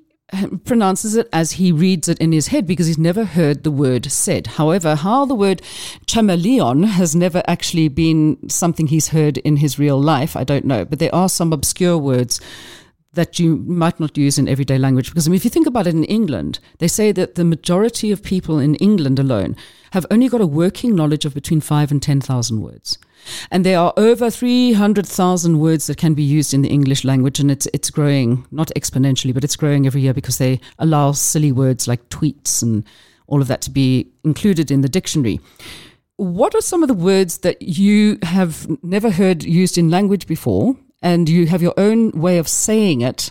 [0.65, 4.07] pronounces it as he reads it in his head because he's never heard the word
[4.13, 4.47] said.
[4.47, 5.61] However, how the word
[6.07, 10.85] chameleon has never actually been something he's heard in his real life, I don't know.
[10.85, 12.41] But there are some obscure words
[13.15, 15.11] that you might not use in everyday language.
[15.11, 18.13] Because I mean, if you think about it in England, they say that the majority
[18.13, 19.57] of people in England alone
[19.93, 22.99] have only got a working knowledge of between five and 10,000 words.
[23.51, 27.51] And there are over 300,000 words that can be used in the English language, and
[27.51, 31.89] it's, it's growing, not exponentially, but it's growing every year because they allow silly words
[31.89, 32.85] like tweets and
[33.27, 35.41] all of that to be included in the dictionary.
[36.17, 40.77] What are some of the words that you have never heard used in language before,
[41.03, 43.31] and you have your own way of saying it,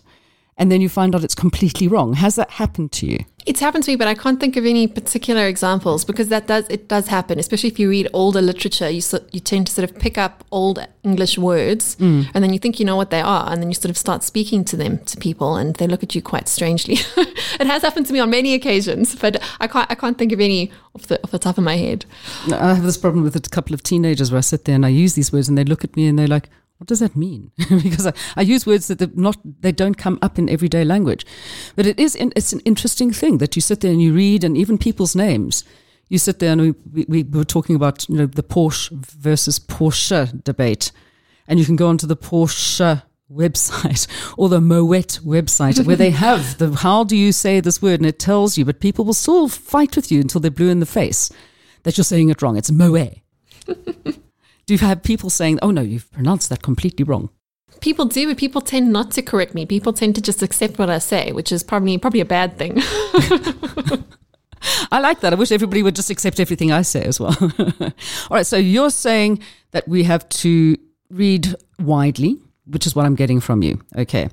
[0.59, 2.13] and then you find out it's completely wrong?
[2.13, 3.19] Has that happened to you?
[3.45, 6.67] It's happened to me, but I can't think of any particular examples because that does
[6.69, 8.89] it does happen, especially if you read older literature.
[8.89, 12.29] You so, you tend to sort of pick up old English words, mm.
[12.33, 14.23] and then you think you know what they are, and then you sort of start
[14.23, 16.95] speaking to them to people, and they look at you quite strangely.
[17.17, 20.41] it has happened to me on many occasions, but I can't I can't think of
[20.41, 22.05] any off the off the top of my head.
[22.51, 24.89] I have this problem with a couple of teenagers where I sit there and I
[24.89, 26.49] use these words and they look at me and they're like,
[26.79, 27.51] what does that mean?
[27.69, 31.25] because I, I use words that not, they don't come up in everyday language.
[31.75, 34.45] But it is, in, it's an interesting thing that you sit there and you read
[34.45, 35.65] and even people's names.
[36.07, 39.59] You sit there and we, we, we were talking about, you know, the Porsche versus
[39.59, 40.93] Porsche debate.
[41.47, 44.07] And you can go onto the Porsche website
[44.37, 47.99] or the Moet website where they have the, how do you say this word?
[47.99, 50.79] And it tells you, but people will still fight with you until they're blue in
[50.79, 51.29] the face
[51.83, 52.55] that you're saying it wrong.
[52.55, 53.21] It's Moet.
[54.69, 57.31] Do you have people saying, oh no, you've pronounced that completely wrong?
[57.81, 59.65] People do, but people tend not to correct me.
[59.65, 62.73] People tend to just accept what I say, which is probably probably a bad thing.
[64.91, 65.33] I like that.
[65.33, 67.35] I wish everybody would just accept everything I say as well.
[67.81, 67.91] All
[68.29, 68.45] right.
[68.45, 69.39] So you're saying
[69.71, 70.77] that we have to
[71.09, 72.39] read widely,
[72.71, 73.81] which is what I'm getting from you.
[73.97, 74.29] Okay.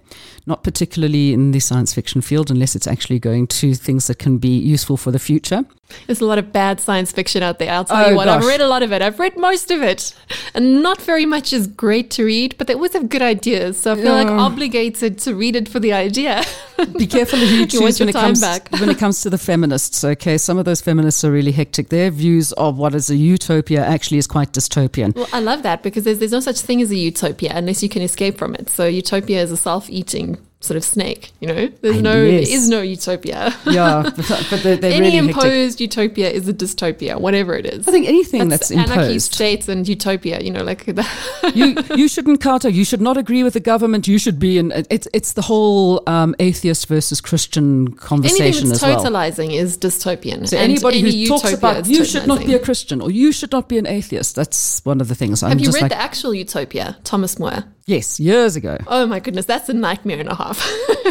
[0.46, 4.38] Not particularly in the science fiction field, unless it's actually going to things that can
[4.38, 5.64] be useful for the future.
[6.06, 7.70] There's a lot of bad science fiction out there.
[7.72, 9.02] I'll tell Oh, you what, I've read a lot of it.
[9.02, 10.14] I've read most of it.
[10.52, 13.78] And not very much is great to read, but they always have good ideas.
[13.78, 16.42] So I feel like obligated to read it for the idea.
[16.98, 18.68] Be careful who you choose when it comes back.
[18.72, 20.02] when it comes to the feminists.
[20.02, 21.88] Okay, some of those feminists are really hectic.
[21.90, 25.14] Their views of what is a utopia actually is quite dystopian.
[25.14, 27.88] well, I love that because there's, there's no such thing as a utopia unless you
[27.88, 28.70] can escape from it.
[28.70, 31.68] So utopia is a self-eating sort of snake, you know?
[31.68, 33.54] There's no, there is no utopia.
[33.66, 35.36] Yeah, but, but they're, they're Any really hectic.
[35.36, 37.86] imposed utopia is a dystopia, whatever it is.
[37.86, 39.34] I think anything that's, anarchy, imposed.
[39.34, 40.40] states, and utopia.
[40.40, 40.86] You know, like
[41.54, 42.68] you you shouldn't counter.
[42.68, 44.08] You should not agree with the government.
[44.08, 44.72] You should be in.
[44.88, 49.04] It's it's the whole um, atheist versus Christian anything conversation that's as well.
[49.04, 50.48] totalizing is dystopian.
[50.48, 52.58] So anybody any who talks about you should not be a.
[52.66, 55.42] Christian or you should not be an atheist, that's one of the things.
[55.42, 57.64] I'm Have you just read like, the actual Utopia, Thomas More?
[57.86, 58.78] Yes, years ago.
[58.88, 60.55] Oh my goodness, that's a nightmare and a half.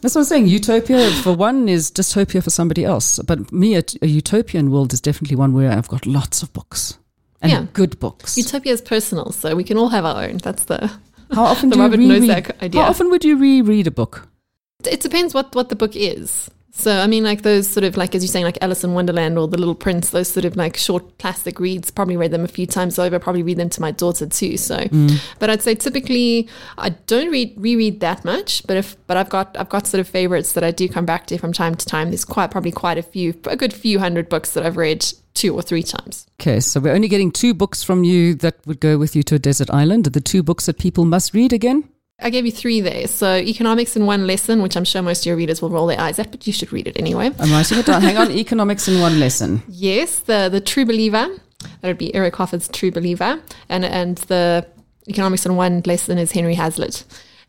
[0.00, 0.46] That's what I'm saying.
[0.46, 3.18] Utopia, for one, is dystopia for somebody else.
[3.20, 6.98] But me, a, a utopian world is definitely one where I've got lots of books
[7.42, 7.66] and Yeah.
[7.72, 8.36] good books.
[8.36, 10.38] Utopia is personal, so we can all have our own.
[10.38, 10.90] That's the.
[11.32, 12.22] How often the do you Robert reread?
[12.22, 12.82] Nozick idea.
[12.82, 14.28] How often would you reread a book?
[14.84, 16.50] It depends what what the book is.
[16.78, 19.38] So I mean, like those sort of like as you're saying, like Alice in Wonderland
[19.38, 21.90] or The Little Prince, those sort of like short plastic reads.
[21.90, 23.18] Probably read them a few times over.
[23.18, 24.58] Probably read them to my daughter too.
[24.58, 25.18] So, mm.
[25.38, 28.66] but I'd say typically I don't read reread that much.
[28.66, 31.26] But if but I've got I've got sort of favorites that I do come back
[31.28, 32.10] to from time to time.
[32.10, 35.54] There's quite probably quite a few, a good few hundred books that I've read two
[35.54, 36.26] or three times.
[36.40, 39.34] Okay, so we're only getting two books from you that would go with you to
[39.36, 40.04] a desert island.
[40.04, 41.88] The two books that people must read again?
[42.18, 43.06] I gave you three there.
[43.08, 46.00] So economics in one lesson, which I'm sure most of your readers will roll their
[46.00, 47.30] eyes at, but you should read it anyway.
[47.38, 48.00] I'm writing it down.
[48.02, 48.30] Hang on.
[48.46, 49.62] Economics in one lesson.
[49.68, 51.28] Yes, the the True Believer.
[51.80, 54.66] That would be Eric Hoffer's True Believer, and and the
[55.08, 57.04] economics in one lesson is Henry Hazlitt.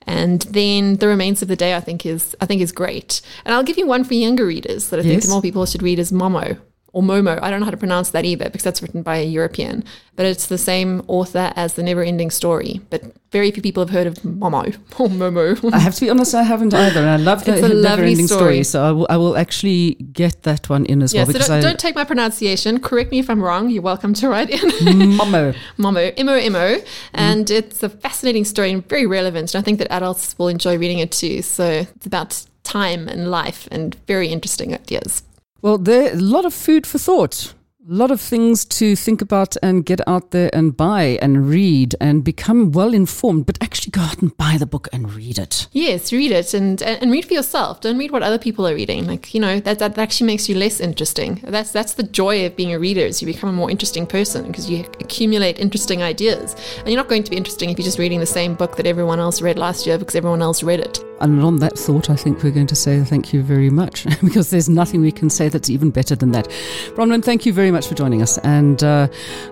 [0.05, 3.21] And then the remains of the day, I think is I think is great.
[3.45, 5.21] And I'll give you one for younger readers that I Yes.
[5.23, 6.57] think more people should read is Momo
[6.93, 7.39] or Momo.
[7.41, 9.83] I don't know how to pronounce that either because that's written by a European,
[10.15, 12.81] but it's the same author as the Never Ending Story.
[12.89, 15.73] But very few people have heard of Momo or Momo.
[15.73, 17.01] I have to be honest, I haven't either.
[17.01, 18.63] And I love the never ending story.
[18.63, 18.63] story.
[18.63, 21.33] So I will, I will actually get that one in as yeah, well.
[21.33, 22.79] so don't, I, don't take my pronunciation.
[22.79, 23.69] Correct me if I'm wrong.
[23.69, 24.59] You're welcome to write in.
[25.19, 25.55] Momo.
[25.77, 26.85] Momo, M-O-M-O, mm-hmm.
[27.13, 29.53] and it's a fascinating story and very relevant.
[29.53, 31.41] And I think that adults will enjoy reading it too.
[31.41, 35.23] So it's about time and life and very interesting ideas.
[35.67, 37.53] Well, there a lot of food for thought.
[37.89, 41.95] A lot of things to think about and get out there and buy and read
[42.01, 45.69] and become well informed, but actually go out and buy the book and read it.
[45.71, 47.79] Yes, read it and and read for yourself.
[47.79, 49.07] Don't read what other people are reading.
[49.07, 51.39] Like you know that that actually makes you less interesting.
[51.45, 53.05] That's that's the joy of being a reader.
[53.05, 56.57] Is you become a more interesting person because you accumulate interesting ideas.
[56.79, 58.85] And you're not going to be interesting if you're just reading the same book that
[58.85, 60.99] everyone else read last year because everyone else read it.
[61.19, 64.49] And on that thought, I think we're going to say thank you very much because
[64.49, 66.47] there's nothing we can say that's even better than that.
[66.95, 68.37] Bronwyn, thank you very much for joining us.
[68.39, 69.07] And uh,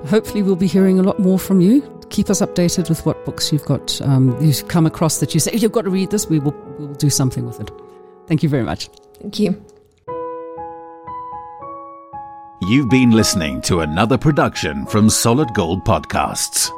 [0.08, 1.82] hopefully, we'll be hearing a lot more from you.
[2.10, 5.52] Keep us updated with what books you've got, um, you've come across that you say,
[5.54, 6.28] you've got to read this.
[6.28, 7.72] We will, we will do something with it.
[8.28, 8.90] Thank you very much.
[9.22, 9.64] Thank you.
[12.62, 16.70] You've been listening to another production from Solid Gold Podcasts.